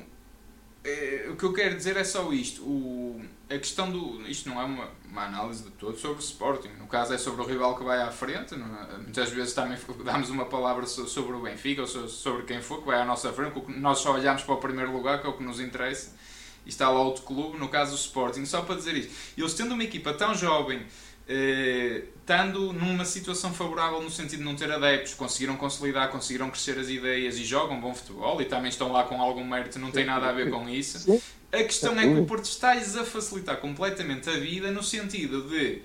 é, 0.83 1.27
o 1.29 1.37
que 1.37 1.45
eu 1.45 1.53
quero 1.53 1.77
dizer 1.77 1.97
é 1.97 2.05
só 2.05 2.33
isto. 2.33 2.63
O, 2.63 3.23
a 3.51 3.59
questão 3.59 3.91
do. 3.91 4.23
Isto 4.27 4.49
não 4.49 4.61
é 4.61 4.65
uma, 4.65 4.89
uma 5.11 5.27
análise 5.27 5.65
de 5.65 5.71
todo 5.73 5.97
sobre 5.99 6.19
o 6.19 6.21
Sporting. 6.21 6.71
No 6.79 6.87
caso, 6.87 7.13
é 7.13 7.19
sobre 7.19 7.43
o 7.43 7.45
rival 7.45 7.77
que 7.77 7.85
vai 7.85 8.01
à 8.01 8.11
frente. 8.11 8.55
É? 8.55 8.97
Muitas 8.97 9.31
vezes 9.31 9.53
também 9.53 9.79
damos 10.05 10.31
uma 10.31 10.47
palavra 10.47 10.87
sobre 10.87 11.33
o 11.33 11.41
Benfica 11.41 11.83
ou 11.83 11.87
sobre 11.87 12.45
quem 12.45 12.63
for 12.63 12.81
que 12.81 12.87
vai 12.87 13.01
à 13.01 13.05
nossa 13.05 13.33
frente. 13.33 13.61
Nós 13.79 13.99
só 13.99 14.15
olhamos 14.15 14.43
para 14.43 14.55
o 14.55 14.59
primeiro 14.59 14.93
lugar, 14.93 15.21
que 15.21 15.27
é 15.27 15.31
o 15.31 15.35
que 15.35 15.43
nos 15.43 15.61
interessa. 15.61 16.19
E 16.65 16.69
está 16.69 16.91
lá 16.91 17.01
outro 17.01 17.23
clube, 17.23 17.59
no 17.59 17.69
caso 17.69 17.93
o 17.93 17.97
Sporting. 17.97 18.47
Só 18.47 18.63
para 18.63 18.77
dizer 18.77 18.97
isto. 18.97 19.13
Eles 19.37 19.53
tendo 19.53 19.75
uma 19.75 19.85
equipa 19.85 20.15
tão 20.15 20.35
jovem 20.35 20.87
eh, 21.29 22.05
estando 22.21 22.73
numa 22.73 23.05
situação 23.05 23.53
favorável 23.53 24.01
no 24.01 24.11
sentido 24.11 24.39
de 24.39 24.45
não 24.45 24.55
ter 24.55 24.71
adeptos, 24.71 25.15
conseguiram 25.15 25.57
consolidar, 25.57 26.09
conseguiram 26.11 26.49
crescer 26.51 26.79
as 26.79 26.89
ideias 26.89 27.37
e 27.39 27.45
jogam 27.45 27.81
bom 27.81 27.95
futebol 27.95 28.41
e 28.41 28.45
também 28.45 28.69
estão 28.69 28.93
lá 28.93 29.05
com 29.05 29.21
algum 29.21 29.45
mérito, 29.45 29.79
não 29.79 29.91
tem 29.91 30.05
nada 30.05 30.29
a 30.29 30.33
ver 30.33 30.51
com 30.51 30.69
isso. 30.69 31.21
A 31.53 31.65
questão 31.65 31.99
é 31.99 32.03
que 32.03 32.21
o 32.21 32.25
Porto 32.25 32.45
está-lhes 32.45 32.97
a 32.97 33.05
facilitar 33.05 33.57
completamente 33.57 34.31
a 34.31 34.35
vida 34.35 34.71
no 34.71 34.83
sentido 34.83 35.49
de 35.49 35.83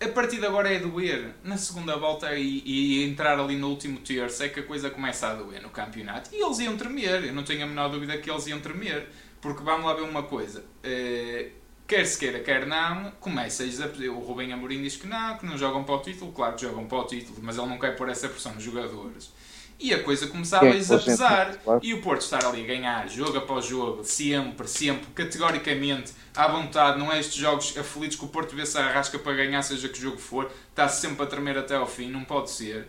a 0.00 0.08
partir 0.08 0.38
de 0.38 0.46
agora 0.46 0.72
é 0.72 0.78
doer. 0.78 1.34
Na 1.42 1.56
segunda 1.56 1.96
volta 1.96 2.34
e, 2.34 2.62
e, 2.64 3.04
entrar 3.04 3.38
ali 3.38 3.56
no 3.56 3.68
último 3.68 4.00
terço 4.00 4.42
é 4.42 4.48
que 4.48 4.60
a 4.60 4.62
coisa 4.62 4.90
começa 4.90 5.28
a 5.28 5.34
doer 5.34 5.62
no 5.62 5.70
campeonato. 5.70 6.30
E 6.32 6.42
eles 6.42 6.58
iam 6.58 6.76
tremer, 6.76 7.24
eu 7.24 7.32
não 7.32 7.42
tenho 7.42 7.64
a 7.64 7.66
menor 7.66 7.88
dúvida 7.88 8.16
que 8.18 8.30
eles 8.30 8.46
iam 8.46 8.60
tremer. 8.60 9.08
Porque 9.40 9.62
vamos 9.62 9.84
lá 9.86 9.94
ver 9.94 10.02
uma 10.02 10.22
coisa. 10.22 10.60
Uh, 10.60 11.50
quer 11.86 12.04
se 12.06 12.18
queira, 12.18 12.40
quer 12.40 12.66
não, 12.66 13.10
começa 13.20 13.62
a 13.62 14.10
O 14.10 14.18
Rubem 14.20 14.52
Amorim 14.52 14.82
diz 14.82 14.96
que 14.96 15.06
não, 15.06 15.36
que 15.36 15.46
não 15.46 15.56
jogam 15.56 15.84
para 15.84 15.94
o 15.94 15.98
título. 16.00 16.32
Claro 16.32 16.56
que 16.56 16.62
jogam 16.62 16.86
para 16.86 16.98
o 16.98 17.04
título, 17.04 17.38
mas 17.42 17.58
ele 17.58 17.66
não 17.66 17.78
quer 17.78 17.96
pôr 17.96 18.08
essa 18.08 18.28
pressão 18.28 18.54
nos 18.54 18.62
jogadores. 18.62 19.30
E 19.78 19.92
a 19.92 20.02
coisa 20.02 20.28
começava 20.28 20.68
a 20.68 20.98
pesar. 20.98 21.58
E 21.82 21.92
o 21.92 22.00
Porto 22.00 22.22
estar 22.22 22.44
ali 22.44 22.62
a 22.62 22.66
ganhar 22.66 23.08
jogo 23.08 23.36
após 23.36 23.66
jogo, 23.66 24.04
sempre, 24.04 24.68
sempre, 24.68 25.06
categoricamente, 25.14 26.12
à 26.34 26.48
vontade. 26.48 26.98
Não 26.98 27.12
é 27.12 27.18
estes 27.18 27.34
jogos 27.34 27.76
aflitos 27.76 28.16
que 28.16 28.24
o 28.24 28.28
Porto 28.28 28.54
vê-se 28.54 28.78
a 28.78 28.86
arrasca 28.86 29.18
para 29.18 29.34
ganhar, 29.34 29.62
seja 29.62 29.88
que 29.88 30.00
jogo 30.00 30.18
for. 30.18 30.50
Está 30.70 30.88
sempre 30.88 31.24
a 31.24 31.26
tremer 31.26 31.58
até 31.58 31.74
ao 31.74 31.86
fim, 31.86 32.08
não 32.08 32.24
pode 32.24 32.50
ser. 32.50 32.88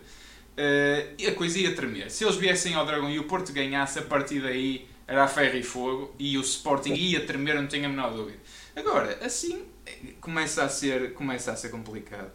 Uh, 0.56 1.12
e 1.18 1.26
a 1.26 1.34
coisa 1.34 1.58
ia 1.58 1.74
tremer. 1.74 2.10
Se 2.10 2.24
eles 2.24 2.36
viessem 2.36 2.74
ao 2.74 2.86
Dragão 2.86 3.10
e 3.10 3.18
o 3.18 3.24
Porto 3.24 3.52
ganhasse, 3.52 3.98
a 3.98 4.02
partir 4.02 4.40
daí 4.40 4.88
era 5.06 5.24
a 5.24 5.28
ferro 5.28 5.58
e 5.58 5.62
fogo. 5.62 6.14
E 6.18 6.38
o 6.38 6.40
Sporting 6.40 6.94
ia 6.94 7.26
tremer, 7.26 7.56
não 7.56 7.66
tenho 7.66 7.86
a 7.86 7.88
menor 7.88 8.12
dúvida. 8.14 8.38
Agora, 8.76 9.18
assim, 9.24 9.64
começa 10.20 10.62
a 10.62 10.68
ser, 10.68 11.14
começa 11.14 11.50
a 11.50 11.56
ser 11.56 11.70
complicado. 11.70 12.30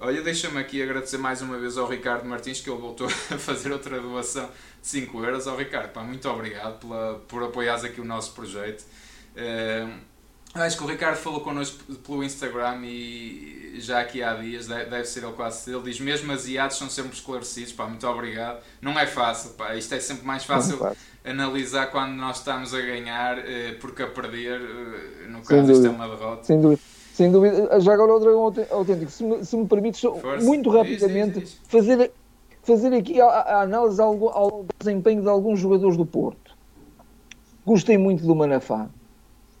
Olha, 0.00 0.20
deixa-me 0.22 0.58
aqui 0.58 0.82
agradecer 0.82 1.18
mais 1.18 1.40
uma 1.40 1.56
vez 1.56 1.78
ao 1.78 1.86
Ricardo 1.86 2.26
Martins 2.26 2.60
que 2.60 2.68
ele 2.68 2.80
voltou 2.80 3.06
a 3.30 3.38
fazer 3.38 3.70
outra 3.70 4.00
doação 4.00 4.50
de 4.82 4.88
5 4.88 5.24
euros. 5.24 5.46
Ao 5.46 5.56
Ricardo, 5.56 5.92
pá, 5.92 6.02
muito 6.02 6.28
obrigado 6.28 6.80
pela, 6.80 7.20
por 7.28 7.44
apoiares 7.44 7.84
aqui 7.84 8.00
o 8.00 8.04
nosso 8.04 8.32
projeto. 8.32 8.84
Uh, 9.36 9.96
acho 10.54 10.76
que 10.76 10.84
o 10.84 10.86
Ricardo 10.86 11.16
falou 11.16 11.40
connosco 11.40 11.82
pelo 11.96 12.22
Instagram 12.22 12.80
e 12.84 13.76
já 13.80 14.00
aqui 14.00 14.22
há 14.22 14.34
dias, 14.34 14.66
deve 14.66 15.04
ser 15.04 15.24
ele 15.24 15.32
quase 15.32 15.72
ele 15.72 15.82
diz 15.82 15.98
mesmo 15.98 16.32
asiados 16.32 16.76
são 16.76 16.88
sempre 16.88 17.12
esclarecidos, 17.12 17.72
pá, 17.72 17.86
muito 17.86 18.06
obrigado. 18.06 18.60
Não 18.80 18.98
é 18.98 19.06
fácil, 19.06 19.50
pá, 19.50 19.74
isto 19.74 19.94
é 19.94 20.00
sempre 20.00 20.24
mais 20.24 20.44
fácil 20.44 20.78
analisar 21.24 21.86
quando 21.90 22.12
nós 22.12 22.38
estamos 22.38 22.74
a 22.74 22.80
ganhar, 22.80 23.38
uh, 23.38 23.42
porque 23.80 24.02
a 24.02 24.06
perder, 24.06 24.60
uh, 24.60 25.30
no 25.30 25.42
caso, 25.42 25.72
isto 25.72 25.86
é 25.86 25.90
uma 25.90 26.08
derrota. 26.08 26.44
Sem 26.44 26.60
dúvida. 26.60 26.82
Sem 27.14 27.32
dúvida. 27.32 27.80
Já 27.80 27.94
agora 27.94 28.14
o 28.14 28.20
Dragão 28.20 28.42
Autêntico, 28.70 29.10
se 29.10 29.24
me, 29.24 29.44
se 29.44 29.56
me 29.56 29.66
permites, 29.66 30.00
Força. 30.00 30.44
muito 30.44 30.68
rapidamente. 30.68 31.58
Fazer, 31.68 32.12
fazer 32.62 32.92
aqui 32.92 33.20
a, 33.20 33.26
a 33.26 33.62
análise 33.62 34.00
ao, 34.00 34.28
ao, 34.28 34.66
desempenho 34.78 35.22
de 35.22 35.28
alguns 35.28 35.60
jogadores 35.60 35.96
do 35.96 36.04
Porto. 36.04 36.54
Gostei 37.64 37.96
muito 37.96 38.26
do 38.26 38.34
Manafá. 38.34 38.88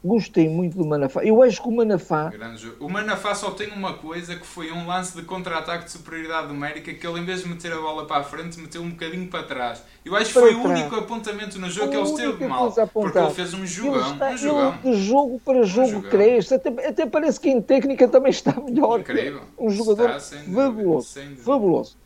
Gostei 0.04 0.50
muito 0.50 0.76
do 0.76 0.84
Manafá. 0.84 1.24
Eu 1.24 1.42
acho 1.42 1.62
que 1.62 1.66
o 1.66 1.72
Manafá. 1.72 2.30
O 2.78 2.90
Manafá 2.90 3.34
só 3.34 3.52
tem 3.52 3.70
uma 3.70 3.94
coisa 3.94 4.36
que 4.36 4.46
foi 4.46 4.70
um 4.70 4.86
lance 4.86 5.16
de 5.16 5.22
contra-ataque 5.22 5.86
de 5.86 5.92
superioridade 5.92 6.46
numérica 6.46 6.92
que 6.92 7.06
ele, 7.06 7.20
em 7.20 7.24
vez 7.24 7.42
de 7.42 7.48
meter 7.48 7.72
a 7.72 7.80
bola 7.80 8.06
para 8.06 8.18
a 8.18 8.22
frente, 8.22 8.60
meteu 8.60 8.82
um 8.82 8.90
bocadinho 8.90 9.26
para 9.28 9.44
trás. 9.44 9.82
Eu 10.04 10.14
acho 10.14 10.26
que 10.26 10.32
foi 10.34 10.54
o 10.54 10.62
único 10.62 10.94
apontamento 10.94 11.58
no 11.58 11.70
jogo 11.70 11.90
que 11.90 11.96
ele 11.96 12.04
esteve 12.04 12.46
mal. 12.46 12.70
Porque 12.92 13.18
ele 13.18 13.30
fez 13.30 13.54
um 13.54 13.66
jogão. 13.66 14.12
Está, 14.12 14.28
um 14.28 14.36
jogão. 14.36 14.78
de 14.84 14.94
jogo 14.94 15.40
para 15.42 15.62
jogo 15.62 15.96
um 15.96 16.02
cresce. 16.02 16.54
Até, 16.54 16.68
até 16.86 17.06
parece 17.06 17.40
que 17.40 17.48
em 17.48 17.62
técnica 17.62 18.06
também 18.06 18.30
está 18.30 18.52
melhor. 18.60 19.00
Incrível. 19.00 19.40
Um 19.58 19.70
jogador 19.70 20.16
está, 20.16 20.36
fabuloso. 20.36 21.18
fabuloso. 21.38 21.96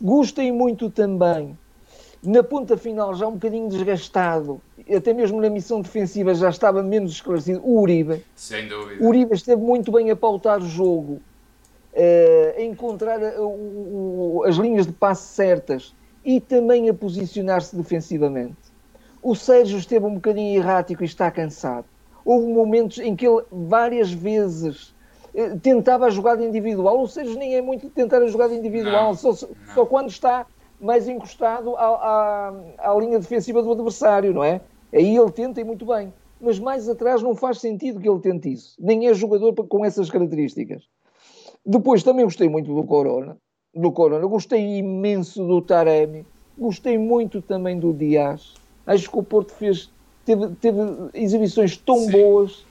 Gostei 0.00 0.52
muito 0.52 0.88
também 0.88 1.58
na 2.22 2.42
ponta 2.42 2.76
final 2.76 3.14
já 3.14 3.26
um 3.26 3.32
bocadinho 3.32 3.68
desgastado, 3.68 4.60
até 4.94 5.12
mesmo 5.12 5.40
na 5.40 5.48
missão 5.48 5.80
defensiva 5.80 6.34
já 6.34 6.50
estava 6.50 6.82
menos 6.82 7.12
esclarecido, 7.12 7.60
o 7.64 7.80
Uribe. 7.80 8.24
Sem 8.34 8.68
dúvida. 8.68 9.02
O 9.02 9.08
Uribe 9.08 9.34
esteve 9.34 9.62
muito 9.62 9.90
bem 9.90 10.10
a 10.10 10.16
pautar 10.16 10.58
o 10.58 10.66
jogo, 10.66 11.20
uh, 11.94 12.58
a 12.58 12.62
encontrar 12.62 13.20
uh, 13.20 14.44
as 14.44 14.56
linhas 14.56 14.86
de 14.86 14.92
passe 14.92 15.34
certas 15.34 15.94
e 16.24 16.40
também 16.40 16.88
a 16.88 16.94
posicionar-se 16.94 17.74
defensivamente. 17.74 18.56
O 19.22 19.34
Sérgio 19.34 19.78
esteve 19.78 20.04
um 20.04 20.14
bocadinho 20.14 20.58
errático 20.58 21.02
e 21.02 21.06
está 21.06 21.30
cansado. 21.30 21.86
Houve 22.24 22.46
momentos 22.52 22.98
em 22.98 23.16
que 23.16 23.26
ele 23.26 23.42
várias 23.50 24.12
vezes 24.12 24.94
eh, 25.34 25.56
tentava 25.62 26.06
a 26.06 26.10
jogada 26.10 26.44
individual. 26.44 27.02
O 27.02 27.08
Sérgio 27.08 27.38
nem 27.38 27.54
é 27.54 27.62
muito 27.62 27.86
de 27.86 27.90
tentar 27.90 28.18
a 28.18 28.26
jogada 28.26 28.54
individual, 28.54 29.08
não, 29.08 29.14
só, 29.14 29.28
não. 29.28 29.74
só 29.74 29.86
quando 29.86 30.08
está 30.08 30.46
mais 30.80 31.06
encostado 31.08 31.76
à, 31.76 31.86
à, 31.86 32.90
à, 32.90 32.94
linha 32.98 33.18
defensiva 33.18 33.62
do 33.62 33.72
adversário, 33.72 34.32
não 34.32 34.42
é? 34.42 34.60
Aí 34.92 35.16
ele 35.16 35.30
tenta 35.30 35.60
e 35.60 35.64
muito 35.64 35.84
bem. 35.84 36.12
Mas 36.40 36.58
mais 36.58 36.88
atrás 36.88 37.22
não 37.22 37.34
faz 37.34 37.60
sentido 37.60 38.00
que 38.00 38.08
ele 38.08 38.20
tente 38.20 38.50
isso. 38.50 38.74
Nem 38.78 39.06
é 39.06 39.14
jogador 39.14 39.54
com 39.54 39.84
essas 39.84 40.08
características. 40.08 40.84
Depois 41.64 42.02
também 42.02 42.24
gostei 42.24 42.48
muito 42.48 42.74
do 42.74 42.82
Corona. 42.84 43.36
Do 43.74 43.92
Corona. 43.92 44.26
Gostei 44.26 44.78
imenso 44.78 45.46
do 45.46 45.60
Taremi. 45.60 46.24
Gostei 46.56 46.96
muito 46.96 47.42
também 47.42 47.78
do 47.78 47.92
Dias. 47.92 48.54
Acho 48.86 49.10
que 49.10 49.18
o 49.18 49.22
Porto 49.22 49.52
fez, 49.52 49.90
teve, 50.24 50.48
teve 50.56 50.80
exibições 51.12 51.76
tão 51.76 51.98
Sim. 51.98 52.10
boas. 52.10 52.64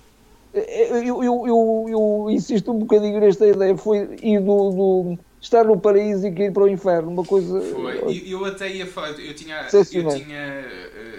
Eu, 0.52 1.24
eu, 1.24 1.48
eu, 1.48 1.86
eu, 1.88 2.28
insisto 2.32 2.72
um 2.72 2.80
bocadinho 2.80 3.20
nesta 3.20 3.48
ideia. 3.48 3.78
Foi 3.78 4.18
e 4.22 4.40
do, 4.40 4.72
do 4.72 5.20
estar 5.42 5.64
no 5.64 5.80
paraíso 5.80 6.28
e 6.28 6.32
cair 6.34 6.52
para 6.52 6.64
o 6.64 6.68
inferno, 6.68 7.10
uma 7.10 7.24
coisa. 7.24 7.62
Foi, 7.62 8.24
eu, 8.26 8.44
até 8.46 8.70
ia 8.70 8.86
falar, 8.86 9.12
eu 9.12 9.34
tinha, 9.34 9.68
eu 9.72 9.86
tinha 9.86 10.66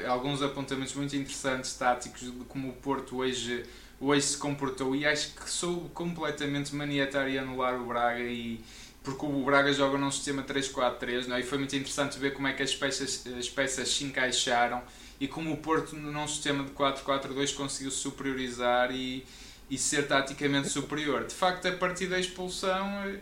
uh, 0.06 0.10
alguns 0.10 0.42
apontamentos 0.42 0.94
muito 0.94 1.16
interessantes, 1.16 1.74
táticos, 1.74 2.22
de 2.22 2.44
como 2.48 2.68
o 2.68 2.72
Porto 2.72 3.18
hoje, 3.18 3.64
hoje 4.00 4.22
se 4.22 4.36
comportou 4.36 4.94
e 4.94 5.06
acho 5.06 5.34
que 5.34 5.48
soube 5.48 5.88
completamente 5.90 6.74
maniatar 6.74 7.28
e 7.28 7.38
anular 7.38 7.80
o 7.80 7.86
Braga 7.86 8.22
e 8.22 8.60
porque 9.02 9.24
o 9.24 9.42
Braga 9.42 9.72
joga 9.72 9.96
num 9.96 10.10
sistema 10.10 10.42
3-4-3 10.42 11.26
não 11.26 11.36
é? 11.36 11.40
e 11.40 11.42
foi 11.42 11.56
muito 11.56 11.74
interessante 11.74 12.18
ver 12.18 12.34
como 12.34 12.46
é 12.48 12.52
que 12.52 12.62
as 12.62 12.74
peças, 12.74 13.24
as 13.38 13.48
peças 13.48 13.88
se 13.88 14.04
encaixaram 14.04 14.82
e 15.18 15.26
como 15.26 15.52
o 15.52 15.56
Porto 15.56 15.96
num 15.96 16.28
sistema 16.28 16.64
de 16.64 16.70
4-4-2 16.72 17.54
conseguiu 17.54 17.90
superiorizar 17.90 18.90
e, 18.90 19.24
e 19.70 19.78
ser 19.78 20.06
taticamente 20.06 20.68
superior. 20.68 21.26
De 21.26 21.34
facto, 21.34 21.66
a 21.66 21.72
partir 21.72 22.06
da 22.06 22.18
expulsão 22.18 22.86
uh, 23.06 23.18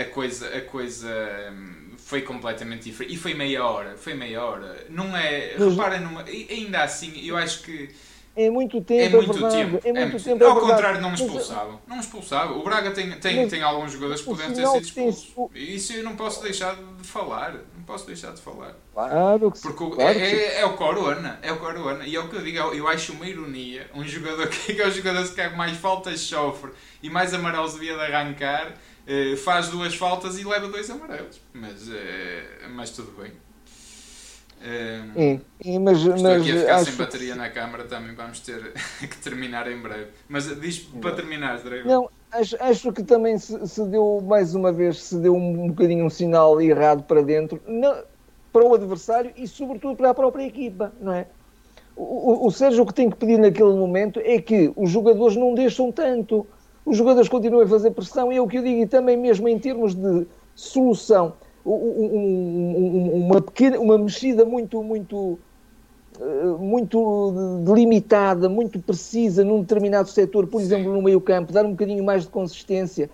a 0.00 0.04
coisa, 0.06 0.48
a 0.56 0.60
coisa 0.60 1.08
um, 1.52 1.96
foi 1.96 2.22
completamente 2.22 2.84
diferente. 2.84 3.14
E 3.14 3.16
foi 3.16 3.34
meia 3.34 3.64
hora, 3.64 3.96
foi 3.96 4.14
meia 4.14 4.44
hora. 4.44 4.86
Não 4.88 5.16
é, 5.16 5.54
reparem, 5.58 6.00
numa, 6.00 6.24
ainda 6.24 6.82
assim, 6.82 7.26
eu 7.26 7.36
acho 7.36 7.62
que 7.62 7.90
é 8.34 8.48
muito 8.48 8.80
tempo, 8.80 9.16
é 9.16 9.20
muito 9.26 9.46
é 9.46 9.50
tempo. 9.50 9.80
É 9.84 9.92
muito 9.92 10.16
é 10.16 10.20
tempo. 10.20 10.44
Ao 10.44 10.56
é 10.56 10.60
contrário, 10.60 11.00
não 11.02 11.12
expulsavam. 11.12 11.80
Não 11.86 12.00
expulsavam. 12.00 12.58
O 12.58 12.64
Braga 12.64 12.90
tem, 12.90 13.10
tem, 13.12 13.46
tem 13.46 13.62
alguns 13.62 13.92
jogadores 13.92 14.22
que 14.22 14.26
podem 14.26 14.54
ter 14.54 14.66
sido 14.66 14.78
expulsos. 14.78 15.34
Isso 15.54 15.92
eu 15.92 16.02
não 16.02 16.16
posso 16.16 16.42
deixar 16.42 16.74
de 16.74 17.06
falar. 17.06 17.52
Não 17.76 17.84
posso 17.84 18.06
deixar 18.06 18.32
de 18.32 18.40
falar. 18.40 18.74
Claro 18.94 19.52
que 19.52 19.60
Porque 19.60 19.96
claro 19.96 20.18
é, 20.18 20.32
é, 20.32 20.60
é, 20.60 20.64
o 20.64 20.74
Corona. 20.76 21.38
É 21.42 21.52
o 21.52 21.58
Corona. 21.58 22.06
E 22.06 22.16
é 22.16 22.20
o 22.20 22.28
que 22.28 22.36
eu 22.36 22.42
digo. 22.42 22.58
Eu 22.58 22.88
acho 22.88 23.12
uma 23.12 23.28
ironia. 23.28 23.90
Um 23.94 24.02
jogador 24.02 24.48
que 24.48 24.80
é 24.80 24.86
o 24.86 24.90
jogador 24.90 25.28
que 25.28 25.48
mais 25.50 25.76
faltas 25.76 26.20
sofre 26.20 26.70
e 27.02 27.10
mais 27.10 27.34
amarelos 27.34 27.74
devia 27.74 27.94
de 27.96 28.00
arrancar 28.00 28.72
eh, 29.06 29.36
faz 29.36 29.68
duas 29.68 29.94
faltas 29.94 30.38
e 30.38 30.44
leva 30.44 30.68
dois 30.68 30.88
amarelos. 30.90 31.40
Mas, 31.52 31.88
uh, 31.88 31.92
mas 32.70 32.90
tudo 32.90 33.12
bem. 33.20 33.32
Uh, 34.62 35.40
é, 35.64 35.78
mas, 35.80 35.98
estou 35.98 36.22
mas, 36.22 36.40
aqui 36.40 36.52
a 36.52 36.60
ficar 36.60 36.84
sem 36.84 36.94
bateria 36.94 37.34
na 37.34 37.50
câmara, 37.50 37.84
também 37.84 38.14
vamos 38.14 38.38
ter 38.40 38.72
que 39.00 39.16
terminar 39.18 39.70
em 39.70 39.78
breve. 39.78 40.10
Mas 40.28 40.60
diz 40.60 40.78
para 40.78 41.16
terminar, 41.16 41.58
Drago. 41.58 41.88
Não, 41.88 42.08
acho, 42.30 42.56
acho 42.60 42.92
que 42.92 43.02
também 43.02 43.38
se, 43.38 43.66
se, 43.66 43.84
deu, 43.86 44.22
mais 44.24 44.54
uma 44.54 44.72
vez, 44.72 45.02
se 45.02 45.16
deu 45.16 45.34
um, 45.34 45.64
um 45.64 45.68
bocadinho 45.68 46.04
um 46.04 46.10
sinal 46.10 46.60
errado 46.60 47.02
para 47.02 47.22
dentro, 47.22 47.60
não, 47.66 48.04
para 48.52 48.64
o 48.64 48.72
adversário 48.72 49.32
e 49.36 49.48
sobretudo 49.48 49.96
para 49.96 50.10
a 50.10 50.14
própria 50.14 50.44
equipa, 50.44 50.92
não 51.00 51.12
é? 51.12 51.26
O, 51.96 52.44
o, 52.44 52.46
o 52.46 52.50
Sérgio 52.52 52.84
o 52.84 52.86
que 52.86 52.94
tem 52.94 53.10
que 53.10 53.16
pedir 53.16 53.38
naquele 53.38 53.74
momento 53.74 54.20
é 54.24 54.40
que 54.40 54.72
os 54.76 54.90
jogadores 54.90 55.36
não 55.36 55.54
deixam 55.54 55.90
tanto 55.90 56.46
os 56.84 56.96
jogadores 56.96 57.28
continuam 57.28 57.62
a 57.62 57.66
fazer 57.66 57.90
pressão 57.92 58.32
e 58.32 58.36
é 58.36 58.40
o 58.40 58.48
que 58.48 58.58
eu 58.58 58.62
digo, 58.62 58.80
e 58.80 58.86
também 58.86 59.16
mesmo 59.16 59.48
em 59.48 59.58
termos 59.58 59.94
de 59.94 60.26
solução, 60.54 61.34
uma 61.64 63.40
pequena, 63.40 63.78
uma 63.78 63.96
mexida 63.96 64.44
muito, 64.44 64.82
muito, 64.82 65.38
eh, 66.20 66.56
muito 66.58 67.60
delimitada, 67.64 68.48
muito 68.48 68.80
precisa 68.80 69.44
num 69.44 69.60
determinado 69.60 70.08
setor, 70.08 70.48
por 70.48 70.60
exemplo, 70.60 70.92
no 70.92 71.00
meio 71.00 71.20
campo, 71.20 71.52
dar 71.52 71.64
um 71.64 71.70
bocadinho 71.70 72.02
mais 72.02 72.24
de 72.24 72.30
consistência, 72.30 73.08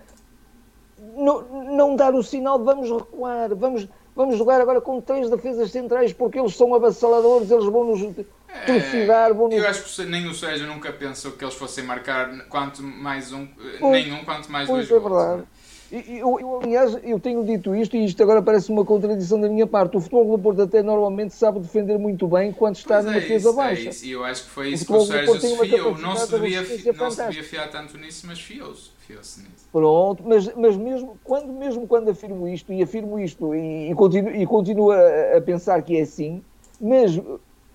não, 1.14 1.42
não 1.64 1.96
dar 1.96 2.14
o 2.14 2.22
sinal 2.22 2.58
de 2.58 2.64
vamos 2.64 2.90
recuar, 2.90 3.54
vamos, 3.54 3.86
vamos 4.18 4.36
jogar 4.36 4.60
agora 4.60 4.80
com 4.80 5.00
três 5.00 5.30
defesas 5.30 5.70
centrais 5.70 6.12
porque 6.12 6.40
eles 6.40 6.56
são 6.56 6.74
avassaladores, 6.74 7.52
eles 7.52 7.64
vão 7.66 7.84
nos 7.84 8.16
trucidar. 8.66 9.32
Vão 9.32 9.46
nos... 9.46 9.56
Eu 9.56 9.66
acho 9.66 9.84
que 9.84 10.04
nem 10.04 10.26
o 10.26 10.34
Sérgio 10.34 10.66
nunca 10.66 10.92
pensou 10.92 11.30
que 11.32 11.44
eles 11.44 11.54
fossem 11.54 11.84
marcar 11.84 12.46
quanto 12.48 12.82
mais 12.82 13.32
um, 13.32 13.46
pois, 13.78 14.04
nenhum, 14.04 14.24
quanto 14.24 14.50
mais 14.50 14.68
dois 14.68 14.90
é 14.90 14.98
verdade. 14.98 15.44
Eu, 15.90 16.38
eu, 16.38 16.60
aliás, 16.62 16.98
eu 17.02 17.18
tenho 17.18 17.42
dito 17.44 17.74
isto 17.74 17.96
e 17.96 18.04
isto 18.04 18.22
agora 18.22 18.42
parece 18.42 18.70
uma 18.70 18.84
contradição 18.84 19.40
da 19.40 19.48
minha 19.48 19.66
parte. 19.66 19.96
O 19.96 20.00
futebol 20.00 20.36
do 20.36 20.42
Porto 20.42 20.60
até 20.60 20.82
normalmente 20.82 21.32
sabe 21.34 21.60
defender 21.60 21.96
muito 21.96 22.26
bem 22.26 22.52
quando 22.52 22.76
está 22.76 22.96
pois 22.96 23.06
numa 23.06 23.16
é 23.16 23.20
defesa 23.20 23.48
isso, 23.48 23.56
baixa. 23.56 23.82
É 23.82 23.90
isso. 23.90 24.04
E 24.04 24.10
eu 24.10 24.22
acho 24.22 24.42
que 24.44 24.50
foi 24.50 24.68
isso 24.68 24.84
que 24.84 24.92
o 24.92 25.00
Sérgio 25.00 25.40
se 25.40 25.56
fiou. 25.56 25.96
Não 25.96 26.14
se, 26.14 26.30
devia, 26.30 26.60
não 26.92 27.10
se 27.10 27.22
devia 27.22 27.42
fiar 27.42 27.70
tanto 27.70 27.96
nisso, 27.96 28.26
mas 28.26 28.38
fiou-se. 28.38 28.90
confio-se 29.08 29.40
nisso. 29.40 29.57
Pronto, 29.70 30.22
mas, 30.26 30.52
mas 30.54 30.76
mesmo, 30.76 31.18
quando, 31.22 31.52
mesmo 31.52 31.86
quando 31.86 32.10
afirmo 32.10 32.48
isto, 32.48 32.72
e 32.72 32.82
afirmo 32.82 33.18
isto 33.18 33.54
e, 33.54 33.90
e, 33.90 33.94
continuo, 33.94 34.34
e 34.34 34.46
continuo 34.46 34.90
a, 34.90 35.36
a, 35.36 35.40
pensar 35.42 35.82
que 35.82 35.98
é 35.98 36.02
assim, 36.02 36.42
mas 36.80 37.20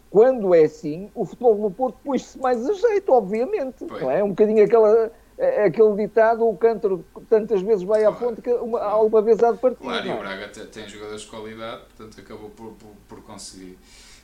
quando 0.10 0.56
é 0.56 0.64
assim, 0.64 1.12
o 1.14 1.24
futebol 1.24 1.56
no 1.56 1.70
Porto 1.70 1.98
pôs-se 2.04 2.38
mais 2.40 2.68
a 2.68 2.74
jeito, 2.74 3.12
obviamente. 3.12 3.84
Não 3.84 4.10
é? 4.10 4.24
Um 4.24 4.30
bocadinho 4.30 4.64
aquela, 4.64 5.12
aquele 5.66 5.96
ditado, 5.96 6.48
o 6.48 6.58
cântaro 6.58 7.06
tantas 7.30 7.62
vezes 7.62 7.84
vai 7.84 8.02
claro. 8.02 8.16
à 8.16 8.20
fonte 8.20 8.42
que 8.42 8.52
uma, 8.52 8.80
alguma 8.80 9.22
vez 9.22 9.42
há 9.44 9.52
de 9.52 9.60
partir. 9.60 9.78
Claro, 9.78 10.08
e 10.08 10.10
o 10.10 10.14
é? 10.14 10.18
Braga 10.18 10.48
tem, 10.48 10.88
jogadores 10.88 11.22
de 11.22 11.28
qualidade, 11.28 11.82
portanto 11.96 12.20
acabou 12.20 12.50
por, 12.50 12.74
por, 12.74 12.92
por 13.08 13.24
conseguir. 13.24 13.78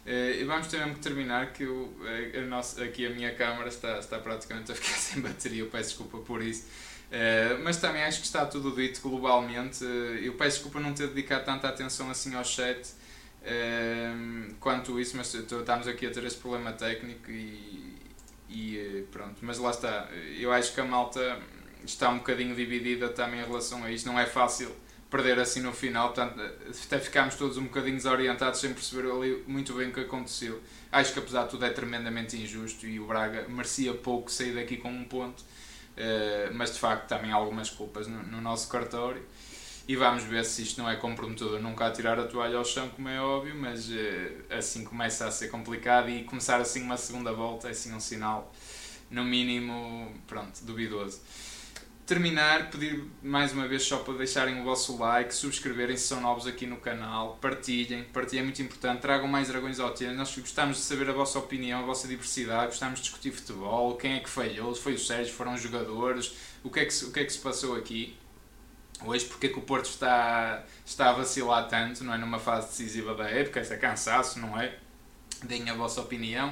Uh, 0.05 0.41
e 0.41 0.43
vamos 0.43 0.67
ter 0.67 0.77
mesmo 0.77 0.95
que 0.95 1.01
terminar, 1.01 1.53
que 1.53 1.63
eu, 1.63 1.89
a, 2.01 2.39
a 2.39 2.41
nossa, 2.43 2.83
aqui 2.83 3.05
a 3.05 3.09
minha 3.11 3.33
câmara 3.35 3.67
está, 3.67 3.99
está 3.99 4.17
praticamente 4.17 4.71
a 4.71 4.75
ficar 4.75 4.93
sem 4.97 5.21
bateria, 5.21 5.61
eu 5.61 5.67
peço 5.67 5.89
desculpa 5.89 6.17
por 6.19 6.41
isso. 6.41 6.67
Uh, 7.09 7.63
mas 7.63 7.77
também 7.77 8.03
acho 8.03 8.19
que 8.19 8.25
está 8.25 8.45
tudo 8.45 8.71
dito 8.71 9.01
globalmente. 9.01 9.83
Uh, 9.83 10.15
eu 10.21 10.33
peço 10.33 10.57
desculpa 10.57 10.79
não 10.79 10.93
ter 10.93 11.07
dedicado 11.07 11.45
tanta 11.45 11.67
atenção 11.67 12.09
assim 12.11 12.35
ao 12.35 12.43
chat 12.43 12.79
uh, 13.41 14.53
quanto 14.59 14.99
isso, 14.99 15.17
mas 15.17 15.33
estamos 15.33 15.87
aqui 15.87 16.05
a 16.05 16.11
ter 16.11 16.23
esse 16.23 16.37
problema 16.37 16.71
técnico 16.71 17.31
e, 17.31 17.97
e 18.47 19.05
pronto. 19.11 19.37
Mas 19.41 19.57
lá 19.57 19.71
está, 19.71 20.07
eu 20.37 20.51
acho 20.53 20.73
que 20.73 20.81
a 20.81 20.85
malta 20.85 21.39
está 21.83 22.09
um 22.09 22.17
bocadinho 22.19 22.55
dividida 22.55 23.09
também 23.09 23.39
em 23.39 23.45
relação 23.45 23.83
a 23.83 23.91
isto. 23.91 24.05
Não 24.05 24.19
é 24.19 24.27
fácil 24.27 24.71
perder 25.09 25.39
assim 25.39 25.61
no 25.61 25.73
final, 25.73 26.13
portanto, 26.13 26.39
até 26.85 26.99
ficámos 26.99 27.35
todos 27.35 27.57
um 27.57 27.63
bocadinho 27.63 27.95
desorientados 27.95 28.59
sem 28.59 28.71
perceber 28.71 29.09
ali 29.09 29.43
muito 29.47 29.73
bem 29.73 29.89
o 29.89 29.91
que 29.91 30.01
aconteceu. 30.01 30.61
Acho 30.91 31.13
que 31.13 31.19
apesar 31.19 31.45
de 31.45 31.49
tudo 31.49 31.65
é 31.65 31.69
tremendamente 31.71 32.37
injusto 32.37 32.85
e 32.85 32.99
o 32.99 33.07
Braga 33.07 33.47
merecia 33.49 33.93
pouco 33.93 34.31
sair 34.31 34.53
daqui 34.53 34.77
com 34.77 34.91
um 34.91 35.03
ponto, 35.03 35.43
uh, 35.97 36.53
mas 36.53 36.73
de 36.73 36.79
facto 36.79 37.07
também 37.07 37.31
há 37.31 37.35
algumas 37.35 37.69
culpas 37.69 38.07
no, 38.07 38.21
no, 38.23 38.41
nosso 38.41 38.69
cartório. 38.69 39.23
E 39.87 39.95
vamos 39.95 40.23
ver 40.23 40.45
se 40.45 40.61
isto 40.61 40.79
não 40.81 40.89
é 40.89 40.95
comprometedor. 40.95 41.59
Nunca 41.59 41.87
a 41.87 41.91
tirar 41.91 42.19
a 42.19 42.27
toalha 42.27 42.57
ao 42.57 42.65
chão, 42.65 42.89
como 42.89 43.09
é 43.09 43.19
óbvio, 43.19 43.55
mas 43.55 43.89
uh, 43.89 43.95
assim 44.51 44.83
começa 44.83 45.27
a 45.27 45.31
ser 45.31 45.49
complicado 45.49 46.09
e 46.09 46.23
começar 46.23 46.61
assim 46.61 46.83
uma 46.83 46.97
segunda 46.97 47.33
volta 47.33 47.67
é 47.67 47.71
assim 47.71 47.93
um 47.93 47.99
sinal, 47.99 48.53
no 49.09 49.23
mínimo, 49.23 50.13
pronto, 50.27 50.63
duvidoso 50.63 51.19
terminar, 52.09 52.71
pedir 52.71 53.03
mais 53.21 53.53
uma 53.53 53.67
vez 53.67 53.83
só 53.83 53.99
para 53.99 54.15
deixarem 54.15 54.59
o 54.59 54.63
vosso 54.63 54.97
like, 54.97 55.31
subscreverem 55.31 55.95
se 55.95 56.07
são 56.07 56.19
novos 56.19 56.47
aqui 56.47 56.65
no 56.65 56.77
canal, 56.77 57.37
partilhem, 57.39 58.03
partilhem 58.05 58.41
é 58.41 58.43
muito 58.45 58.59
importante, 58.63 58.99
tragam 58.99 59.27
mais 59.27 59.47
dragões 59.47 59.79
ao 59.79 59.91
tema. 59.91 60.13
Nós 60.13 60.35
gostamos 60.35 60.77
de 60.77 60.83
saber 60.83 61.07
a 61.07 61.13
vossa 61.13 61.37
opinião, 61.37 61.81
a 61.81 61.85
vossa 61.85 62.07
diversidade, 62.07 62.65
gostamos 62.65 62.97
de 62.97 63.03
discutir 63.03 63.31
futebol, 63.31 63.95
quem 63.95 64.13
é 64.15 64.19
que 64.21 64.29
falhou, 64.29 64.73
foi 64.73 64.95
o 64.95 64.99
Sérgio, 64.99 65.31
foram 65.35 65.53
os 65.53 65.61
jogadores, 65.61 66.33
o 66.63 66.71
que 66.71 66.79
é 66.79 66.85
que 66.85 67.05
o 67.05 67.11
que 67.11 67.19
é 67.19 67.25
que 67.25 67.31
se 67.31 67.39
passou 67.39 67.75
aqui 67.75 68.17
hoje, 69.05 69.25
porque 69.25 69.45
é 69.45 69.49
que 69.51 69.59
o 69.59 69.61
Porto 69.61 69.85
está, 69.85 70.65
está 70.83 71.11
a 71.11 71.13
vacilar 71.13 71.67
tanto, 71.67 72.03
não 72.03 72.15
é? 72.15 72.17
Numa 72.17 72.39
fase 72.39 72.69
decisiva 72.69 73.13
da 73.13 73.29
época, 73.29 73.61
isso 73.61 73.71
é 73.71 73.77
cansaço, 73.77 74.39
não 74.39 74.59
é? 74.59 74.75
Deem 75.43 75.69
a 75.69 75.75
vossa 75.75 76.01
opinião. 76.01 76.51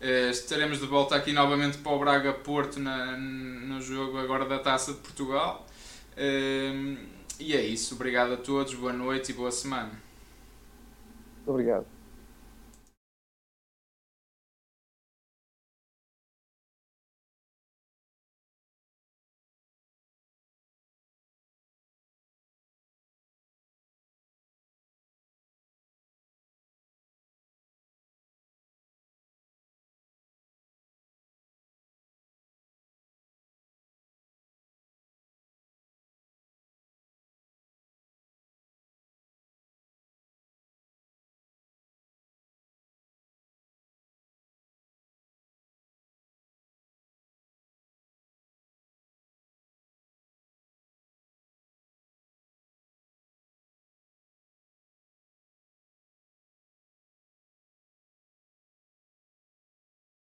Uh, 0.00 0.30
estaremos 0.30 0.78
de 0.78 0.86
volta 0.86 1.16
aqui 1.16 1.32
novamente 1.32 1.78
para 1.78 1.92
o 1.92 1.98
Braga 1.98 2.32
Porto 2.32 2.78
na, 2.78 3.16
no 3.16 3.80
jogo 3.80 4.18
agora 4.18 4.44
da 4.44 4.58
Taça 4.58 4.92
de 4.92 4.98
Portugal. 4.98 5.66
Uh, 6.12 6.98
e 7.40 7.54
é 7.54 7.62
isso. 7.62 7.94
Obrigado 7.94 8.34
a 8.34 8.36
todos, 8.36 8.74
boa 8.74 8.92
noite 8.92 9.30
e 9.30 9.34
boa 9.34 9.50
semana. 9.50 9.92
Obrigado. 11.46 11.95